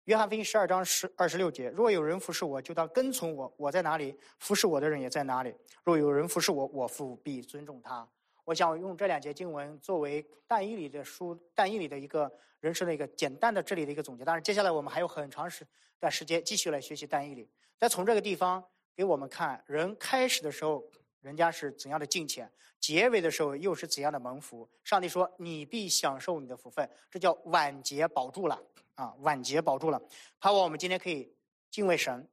[0.09, 5.53] 约翰福音十二章十二十六节：“若有人服侍我，就当跟从我；我在哪里，服侍我的人也在哪里。
[5.83, 8.09] 若有人服侍我，我父必尊重他。”
[8.43, 14.25] 我想用这两节经文作为但以理的书，但以理的一个人生的一个简单的这里的一个总结。
[14.25, 15.63] 当然，接下来我们还有很长时
[15.99, 17.47] 段时间继续来学习但以理。
[17.77, 20.83] 再从这个地方给我们看，人开始的时候
[21.21, 24.69] 人家是怎样的敬虔，结尾的时候又是怎样的蒙福。
[24.83, 28.61] 上帝说：“你必享受你的福分。”这叫晚节保住了
[28.95, 30.01] 啊，晚节保住了。
[30.39, 31.35] 盼望我们今天可以
[31.69, 32.27] 敬畏神，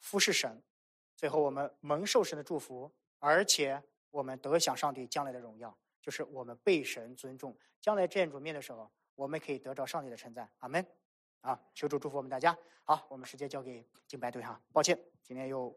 [0.00, 0.62] 服侍神，
[1.16, 3.82] 最后我们蒙受神的祝福，而且。
[4.14, 7.58] 我们得享上帝将来的荣耀，就是我们被神尊重。
[7.80, 10.48] 将来见主面的时候，我们可以得着上帝的称赞。
[10.58, 10.86] 阿门。
[11.40, 12.56] 啊，求主祝福我们大家。
[12.84, 14.62] 好，我们时间交给敬拜队哈。
[14.72, 15.76] 抱歉，今天又